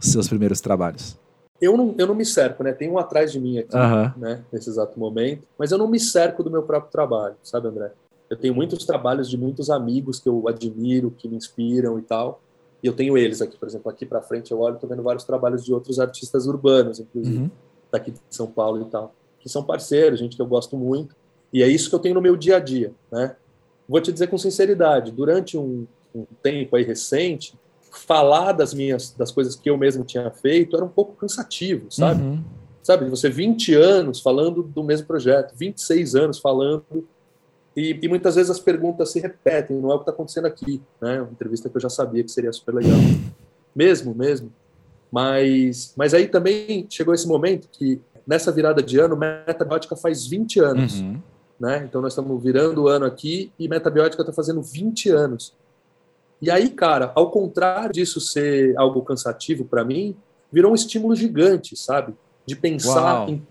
[0.10, 1.18] seus primeiros trabalhos?
[1.62, 2.74] Eu não, eu não me cerco, né?
[2.74, 4.12] Tem um atrás de mim aqui, uhum.
[4.18, 4.44] né?
[4.52, 5.48] Nesse exato momento.
[5.58, 7.92] Mas eu não me cerco do meu próprio trabalho, sabe, André?
[8.30, 12.42] Eu tenho muitos trabalhos de muitos amigos que eu admiro, que me inspiram e tal.
[12.82, 15.24] E eu tenho eles aqui, por exemplo, aqui para frente eu olho, tô vendo vários
[15.24, 17.52] trabalhos de outros artistas urbanos, inclusive, uhum.
[17.92, 21.16] daqui de São Paulo e tal, que são parceiros, gente que eu gosto muito.
[21.54, 23.36] E é isso que eu tenho no meu dia a dia, né?
[23.88, 25.86] Vou te dizer com sinceridade, durante um,
[26.16, 27.54] um tempo aí recente,
[27.92, 32.22] falar das minhas das coisas que eu mesmo tinha feito era um pouco cansativo, sabe?
[32.22, 32.44] Uhum.
[32.84, 37.08] Sabe, você 20 anos falando do mesmo projeto, 26 anos falando
[37.76, 40.82] e, e, muitas vezes as perguntas se repetem, não é o que está acontecendo aqui,
[41.02, 41.22] né?
[41.22, 42.98] Uma entrevista que eu já sabia que seria super legal.
[43.74, 44.52] Mesmo, mesmo.
[45.10, 50.60] Mas, mas aí também chegou esse momento que nessa virada de ano, Metabiótica faz 20
[50.60, 51.22] anos, uhum.
[51.60, 51.86] né?
[51.88, 55.54] Então nós estamos virando o ano aqui e Metabiótica está fazendo 20 anos.
[56.42, 60.16] E aí, cara, ao contrário disso ser algo cansativo para mim,
[60.52, 62.14] virou um estímulo gigante, sabe?
[62.46, 63.46] De pensar em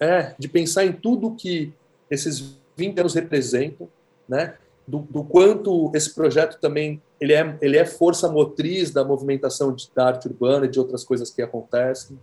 [0.00, 1.74] é, de pensar em tudo que
[2.10, 3.86] esses 20 anos representam,
[4.26, 4.54] né?
[4.88, 9.88] Do, do, quanto esse projeto também ele é, ele é força motriz da movimentação de,
[9.94, 12.18] da arte urbana e de outras coisas que acontecem.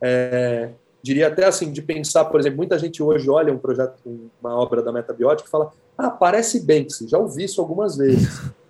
[0.00, 0.70] É,
[1.02, 3.98] diria até assim, de pensar, por exemplo, muita gente hoje olha um projeto,
[4.40, 8.40] uma obra da Metabiótica e fala, ah, parece Banksy, já ouvi isso algumas vezes.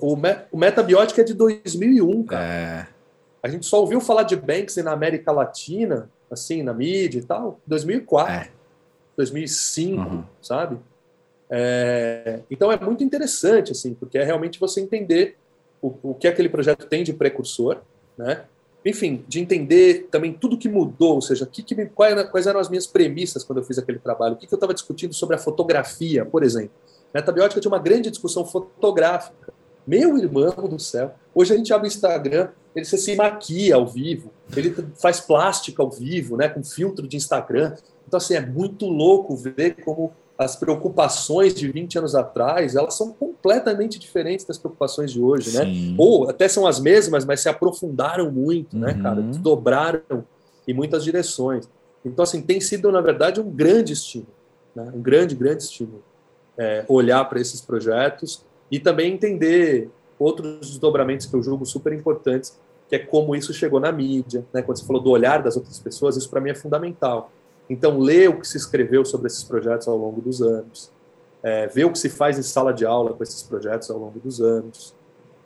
[0.00, 2.44] O, me, o Metabiótica é de 2001, cara.
[2.44, 2.86] É.
[3.42, 7.60] A gente só ouviu falar de Banksy na América Latina, assim, na mídia e tal,
[7.66, 8.50] 2004, é.
[9.16, 10.24] 2005, uhum.
[10.40, 10.78] sabe?
[11.50, 15.36] É, então é muito interessante, assim, porque é realmente você entender
[15.80, 17.78] o, o que aquele projeto tem de precursor,
[18.16, 18.44] né?
[18.84, 22.86] Enfim, de entender também tudo que mudou, ou seja, que, que, quais eram as minhas
[22.86, 26.24] premissas quando eu fiz aquele trabalho, o que, que eu estava discutindo sobre a fotografia,
[26.24, 26.72] por exemplo.
[27.14, 29.53] Metabiótica tinha uma grande discussão fotográfica,
[29.86, 31.14] meu irmão do céu.
[31.34, 35.90] Hoje a gente abre o Instagram, ele se maquia ao vivo, ele faz plástica ao
[35.90, 37.74] vivo, né, com filtro de Instagram.
[38.06, 43.12] Então, assim, é muito louco ver como as preocupações de 20 anos atrás, elas são
[43.12, 45.64] completamente diferentes das preocupações de hoje, né?
[45.64, 45.90] Sim.
[45.90, 45.96] né?
[45.96, 48.96] Ou até são as mesmas, mas se aprofundaram muito, né, uhum.
[48.96, 49.22] né, cara?
[49.22, 50.24] Desdobraram
[50.66, 51.68] em muitas direções.
[52.04, 54.32] Então, assim, tem sido, na verdade, um grande estímulo,
[54.74, 54.90] né?
[54.92, 56.02] um grande, grande estímulo
[56.56, 62.58] é, olhar para esses projetos e também entender outros desdobramentos que eu julgo super importantes,
[62.88, 64.62] que é como isso chegou na mídia, né?
[64.62, 67.30] Quando você falou do olhar das outras pessoas, isso para mim é fundamental.
[67.70, 70.90] Então, ler o que se escreveu sobre esses projetos ao longo dos anos,
[71.40, 74.18] é, ver o que se faz em sala de aula com esses projetos ao longo
[74.18, 74.92] dos anos,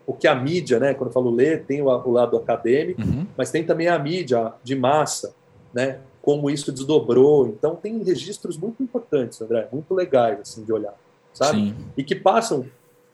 [0.06, 0.94] o que a mídia, né?
[0.94, 3.26] Quando eu falo ler, tem o, o lado acadêmico, uhum.
[3.36, 5.34] mas tem também a mídia de massa,
[5.74, 5.98] né?
[6.22, 7.46] Como isso desdobrou.
[7.46, 10.94] Então, tem registros muito importantes, André, muito legais assim de olhar,
[11.34, 11.58] sabe?
[11.58, 11.74] Sim.
[11.94, 12.64] E que passam.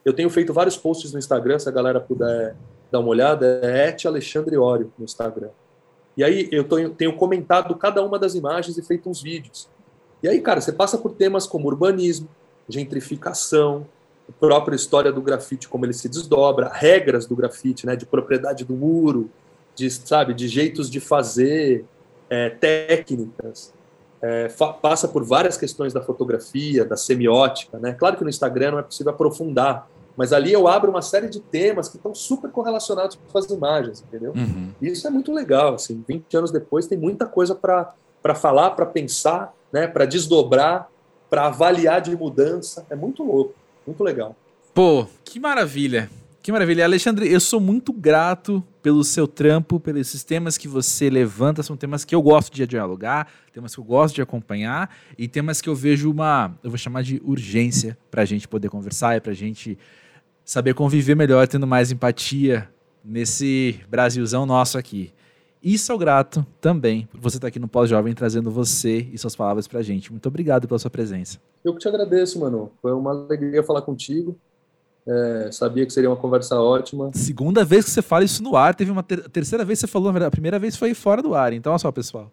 [0.05, 2.55] Eu tenho feito vários posts no Instagram, se a galera puder
[2.91, 5.49] dar uma olhada, é Alexandre Ório no Instagram.
[6.15, 9.67] E aí eu tenho comentado cada uma das imagens e feito uns vídeos.
[10.21, 12.29] E aí, cara, você passa por temas como urbanismo,
[12.69, 13.85] gentrificação,
[14.29, 18.63] a própria história do grafite, como ele se desdobra, regras do grafite, né, de propriedade
[18.63, 19.29] do muro,
[19.75, 21.83] de, sabe, de jeitos de fazer,
[22.29, 23.73] é, técnicas.
[24.21, 24.47] É,
[24.81, 27.93] passa por várias questões da fotografia, da semiótica, né?
[27.93, 31.39] Claro que no Instagram não é possível aprofundar, mas ali eu abro uma série de
[31.39, 34.33] temas que estão super correlacionados com as imagens, entendeu?
[34.35, 34.71] Uhum.
[34.81, 38.85] E isso é muito legal, assim, 20 anos depois tem muita coisa para falar, para
[38.85, 40.89] pensar, né, para desdobrar,
[41.29, 43.53] para avaliar de mudança, é muito louco,
[43.85, 44.35] muito legal.
[44.73, 46.09] Pô, que maravilha.
[46.45, 46.85] Que maravilha.
[46.85, 51.63] Alexandre, eu sou muito grato pelo seu trampo, pelos temas que você levanta.
[51.63, 55.59] São temas que eu gosto de dialogar, temas que eu gosto de acompanhar e temas
[55.59, 59.21] que eu vejo uma, eu vou chamar de urgência para a gente poder conversar e
[59.21, 59.75] para a gente
[60.45, 62.69] saber conviver melhor, tendo mais empatia
[63.03, 65.11] nesse Brasilzão nosso aqui.
[65.61, 69.67] E sou grato também por você estar aqui no Pós-Jovem trazendo você e suas palavras
[69.67, 70.11] pra gente.
[70.11, 71.39] Muito obrigado pela sua presença.
[71.63, 72.71] Eu que te agradeço, mano.
[72.79, 74.37] Foi uma alegria falar contigo.
[75.07, 77.09] É, sabia que seria uma conversa ótima.
[77.13, 79.91] Segunda vez que você fala isso no ar, teve uma ter terceira vez que você
[79.91, 81.51] falou, na verdade, a primeira vez foi fora do ar.
[81.51, 82.31] Então, olha só, pessoal.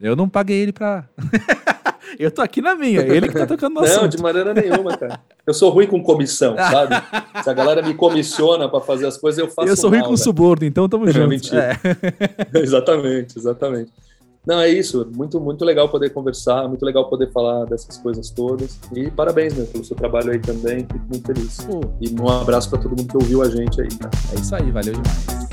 [0.00, 1.06] Eu não paguei ele pra.
[2.18, 4.16] Eu tô aqui na minha, ele que tá tocando no Não, assunto.
[4.16, 5.20] de maneira nenhuma, cara.
[5.46, 6.94] Eu sou ruim com comissão, sabe?
[7.42, 10.08] Se a galera me comissiona para fazer as coisas, eu faço Eu sou ruim mal,
[10.08, 11.28] com suborno, então tamo junto.
[11.28, 11.78] Mentira.
[12.52, 12.58] É.
[12.60, 13.92] exatamente, exatamente.
[14.46, 15.06] Não, é isso.
[15.14, 18.80] Muito, muito legal poder conversar, muito legal poder falar dessas coisas todas.
[18.94, 20.80] E parabéns, né, pelo seu trabalho aí também.
[20.80, 21.58] Fico muito feliz.
[21.58, 21.80] Pô.
[22.00, 23.88] E um abraço para todo mundo que ouviu a gente aí.
[23.88, 24.10] Tá?
[24.34, 25.49] É isso aí, valeu demais.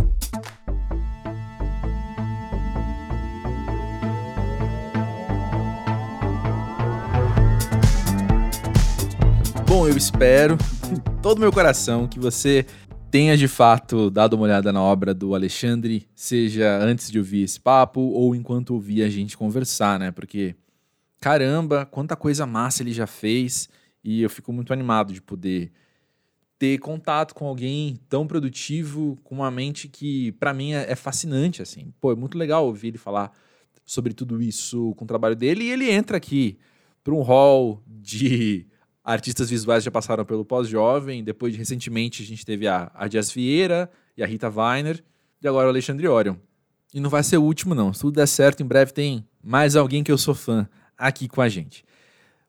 [9.78, 12.66] Bom, eu espero, com todo meu coração, que você
[13.12, 17.60] tenha de fato dado uma olhada na obra do Alexandre, seja antes de ouvir esse
[17.60, 20.10] papo ou enquanto ouvir a gente conversar, né?
[20.10, 20.56] Porque,
[21.20, 23.70] caramba, quanta coisa massa ele já fez
[24.04, 25.72] e eu fico muito animado de poder
[26.58, 31.62] ter contato com alguém tão produtivo, com uma mente que, para mim, é, é fascinante,
[31.62, 31.94] assim.
[32.02, 33.32] Pô, é muito legal ouvir ele falar
[33.86, 36.58] sobre tudo isso com o trabalho dele e ele entra aqui
[37.04, 38.66] para um hall de
[39.08, 41.24] artistas visuais já passaram pelo pós-jovem.
[41.24, 45.02] Depois, de, recentemente, a gente teve a, a Jazz Vieira e a Rita Weiner.
[45.42, 46.36] E agora o Alexandre Orion.
[46.94, 47.94] E não vai ser o último, não.
[47.94, 51.42] Se tudo der certo, em breve tem mais alguém que eu sou fã aqui com
[51.42, 51.86] a gente.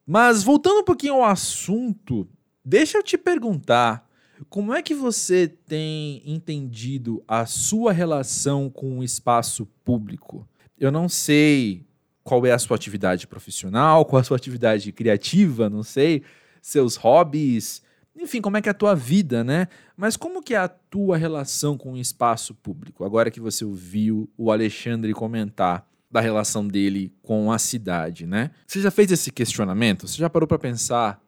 [0.04, 2.26] Mas voltando um pouquinho ao assunto,
[2.64, 4.09] deixa eu te perguntar.
[4.48, 10.48] Como é que você tem entendido a sua relação com o espaço público?
[10.78, 11.86] Eu não sei
[12.24, 16.22] qual é a sua atividade profissional, qual é a sua atividade criativa, não sei,
[16.61, 17.82] seus hobbies,
[18.16, 19.68] enfim, como é que é a tua vida, né?
[19.96, 23.04] Mas como que é a tua relação com o espaço público?
[23.04, 28.50] Agora que você ouviu o Alexandre comentar da relação dele com a cidade, né?
[28.66, 30.09] Você já fez esse questionamento?
[30.09, 31.22] Você já parou para pensar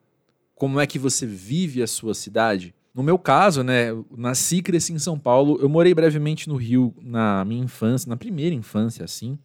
[0.55, 2.75] como é que você vive a sua cidade?
[2.95, 5.59] No meu caso, né, nasci e cresci em São Paulo.
[5.61, 9.39] Eu morei brevemente no Rio na minha infância, na primeira infância, assim.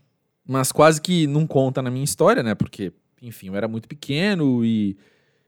[0.47, 2.55] Mas quase que não conta na minha história, né?
[2.55, 4.97] Porque, enfim, eu era muito pequeno e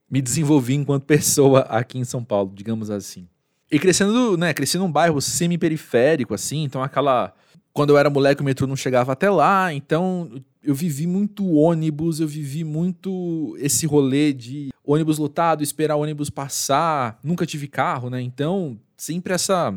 [0.09, 3.27] me desenvolvi enquanto pessoa aqui em São Paulo, digamos assim.
[3.69, 7.33] E crescendo, né, cresci num bairro semi-periférico, assim, então aquela...
[7.73, 10.31] Quando eu era moleque, o metrô não chegava até lá, então
[10.63, 17.19] eu vivi muito ônibus, eu vivi muito esse rolê de ônibus lotado, esperar ônibus passar,
[17.23, 19.75] nunca tive carro, né, então sempre essa...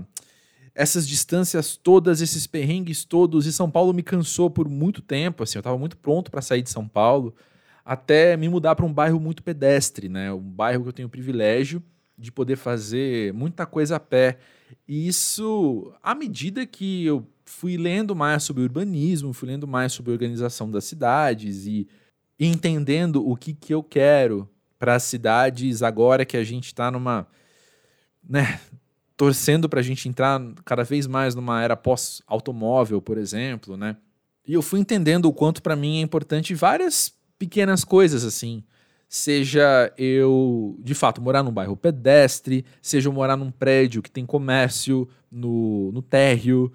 [0.73, 5.59] Essas distâncias todas, esses perrengues todos, e São Paulo me cansou por muito tempo, assim,
[5.59, 7.35] eu estava muito pronto para sair de São Paulo
[7.91, 10.33] até me mudar para um bairro muito pedestre, né?
[10.33, 11.83] Um bairro que eu tenho o privilégio
[12.17, 14.39] de poder fazer muita coisa a pé.
[14.87, 20.13] E isso, à medida que eu fui lendo mais sobre urbanismo, fui lendo mais sobre
[20.13, 21.89] organização das cidades e
[22.39, 27.27] entendendo o que, que eu quero para as cidades agora que a gente está numa.
[28.23, 28.61] Né,
[29.17, 33.97] torcendo para a gente entrar cada vez mais numa era pós-automóvel, por exemplo, né?
[34.47, 38.63] E eu fui entendendo o quanto para mim é importante várias pequenas coisas assim.
[39.09, 44.25] Seja eu, de fato, morar num bairro pedestre, seja eu morar num prédio que tem
[44.25, 46.71] comércio no, no térreo,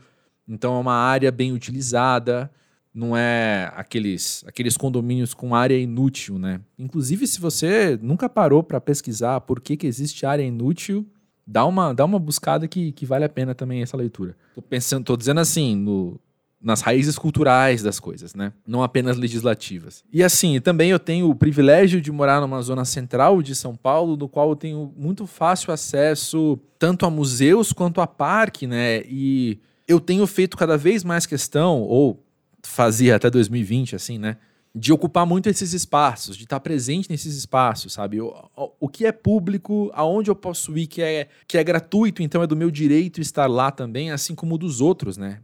[0.45, 2.51] então é uma área bem utilizada,
[2.93, 6.59] não é aqueles, aqueles condomínios com área inútil, né?
[6.77, 11.05] Inclusive, se você nunca parou para pesquisar por que, que existe área inútil,
[11.47, 14.35] dá uma, dá uma buscada que, que vale a pena também essa leitura.
[14.53, 16.19] Tô pensando, tô dizendo assim, no,
[16.61, 18.51] nas raízes culturais das coisas, né?
[18.65, 20.03] Não apenas legislativas.
[20.11, 24.17] E assim, também eu tenho o privilégio de morar numa zona central de São Paulo,
[24.17, 29.03] no qual eu tenho muito fácil acesso tanto a museus quanto a parque, né?
[29.05, 32.25] E eu tenho feito cada vez mais questão, ou
[32.63, 34.37] fazia até 2020, assim, né?
[34.73, 38.19] De ocupar muito esses espaços, de estar presente nesses espaços, sabe?
[38.19, 42.23] O, o, o que é público, aonde eu posso ir, que é, que é gratuito,
[42.23, 45.39] então é do meu direito estar lá também, assim como dos outros, né?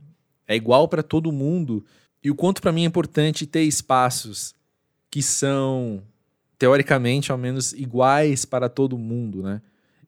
[0.51, 1.83] É igual para todo mundo.
[2.23, 4.53] E o quanto para mim é importante ter espaços
[5.09, 6.03] que são,
[6.59, 9.61] teoricamente, ao menos iguais para todo mundo, né?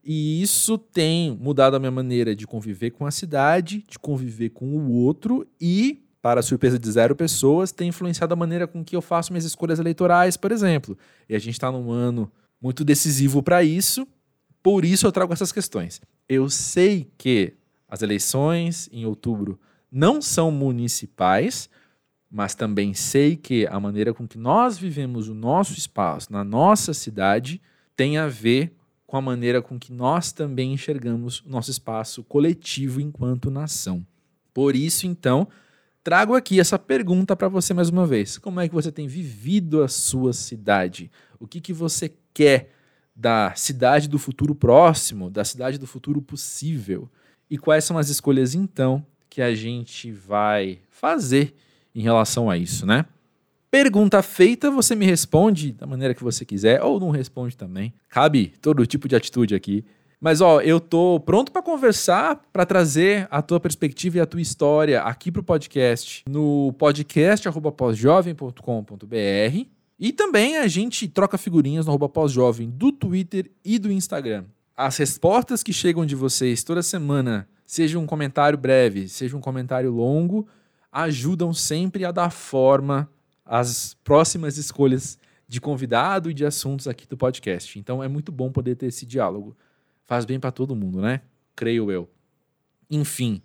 [0.03, 4.65] E isso tem mudado a minha maneira de conviver com a cidade, de conviver com
[4.65, 8.97] o outro e, para a surpresa de zero pessoas, tem influenciado a maneira com que
[8.97, 10.97] eu faço minhas escolhas eleitorais, por exemplo.
[11.29, 12.29] E a gente está num ano
[12.61, 14.05] muito decisivo para isso,
[14.61, 16.01] por isso eu trago essas questões.
[16.27, 17.53] Eu sei que
[17.87, 19.57] as eleições em outubro
[19.93, 21.69] não são municipais,
[22.29, 26.95] mas também sei que a maneira com que nós vivemos o nosso espaço na nossa
[26.95, 27.61] cidade
[27.95, 28.73] tem a ver
[29.05, 34.03] com a maneira com que nós também enxergamos o nosso espaço coletivo enquanto nação.
[34.51, 35.47] Por isso, então,
[36.03, 38.39] trago aqui essa pergunta para você mais uma vez.
[38.39, 41.11] Como é que você tem vivido a sua cidade?
[41.39, 42.71] O que, que você quer
[43.15, 47.07] da cidade do futuro próximo, da cidade do futuro possível?
[47.47, 51.55] E quais são as escolhas, então, que a gente vai fazer
[51.95, 53.03] em relação a isso, né?
[53.71, 57.91] Pergunta feita, você me responde da maneira que você quiser ou não responde também.
[58.09, 59.84] Cabe todo tipo de atitude aqui.
[60.21, 64.39] Mas ó, eu tô pronto para conversar, para trazer a tua perspectiva e a tua
[64.39, 69.67] história aqui pro podcast, no podcast@posjovem.com.br.
[69.99, 74.45] E também a gente troca figurinhas no arroba pós-jovem do Twitter e do Instagram.
[74.77, 79.89] As respostas que chegam de vocês toda semana seja um comentário breve, seja um comentário
[79.89, 80.47] longo,
[80.91, 83.09] ajudam sempre a dar forma
[83.43, 85.17] às próximas escolhas
[85.47, 87.80] de convidado e de assuntos aqui do podcast.
[87.80, 89.57] Então é muito bom poder ter esse diálogo.
[90.05, 91.21] Faz bem para todo mundo, né?
[91.55, 92.07] Creio eu.
[92.91, 93.41] Enfim,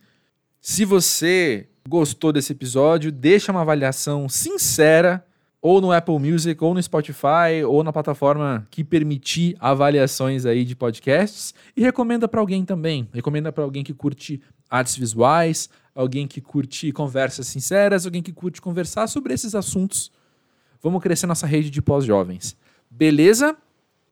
[0.61, 5.25] se você gostou desse episódio, deixa uma avaliação sincera
[5.61, 10.77] ou no Apple Music, ou no Spotify, ou na plataforma que permitir avaliações aí de
[10.77, 13.09] podcasts e recomenda para alguém também.
[13.13, 14.41] Recomenda para alguém que curte
[14.71, 20.13] artes visuais, alguém que curte conversas sinceras, alguém que curte conversar sobre esses assuntos.
[20.81, 22.57] Vamos crescer nossa rede de pós-jovens.
[22.89, 23.57] Beleza?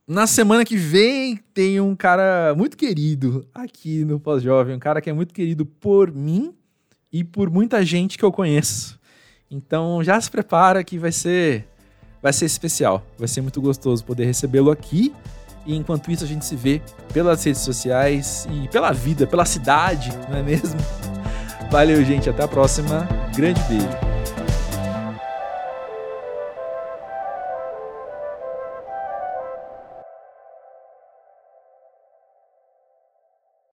[0.07, 5.11] Na semana que vem tem um cara muito querido aqui no Pós-Jovem, um cara que
[5.11, 6.55] é muito querido por mim
[7.12, 8.95] e por muita gente que eu conheço.
[9.51, 11.66] Então já se prepara que vai ser
[12.22, 15.14] vai ser especial, vai ser muito gostoso poder recebê-lo aqui.
[15.64, 16.80] E enquanto isso a gente se vê
[17.12, 20.78] pelas redes sociais e pela vida, pela cidade, não é mesmo?
[21.70, 23.07] Valeu, gente, até a próxima.
[23.34, 24.06] Grande beijo.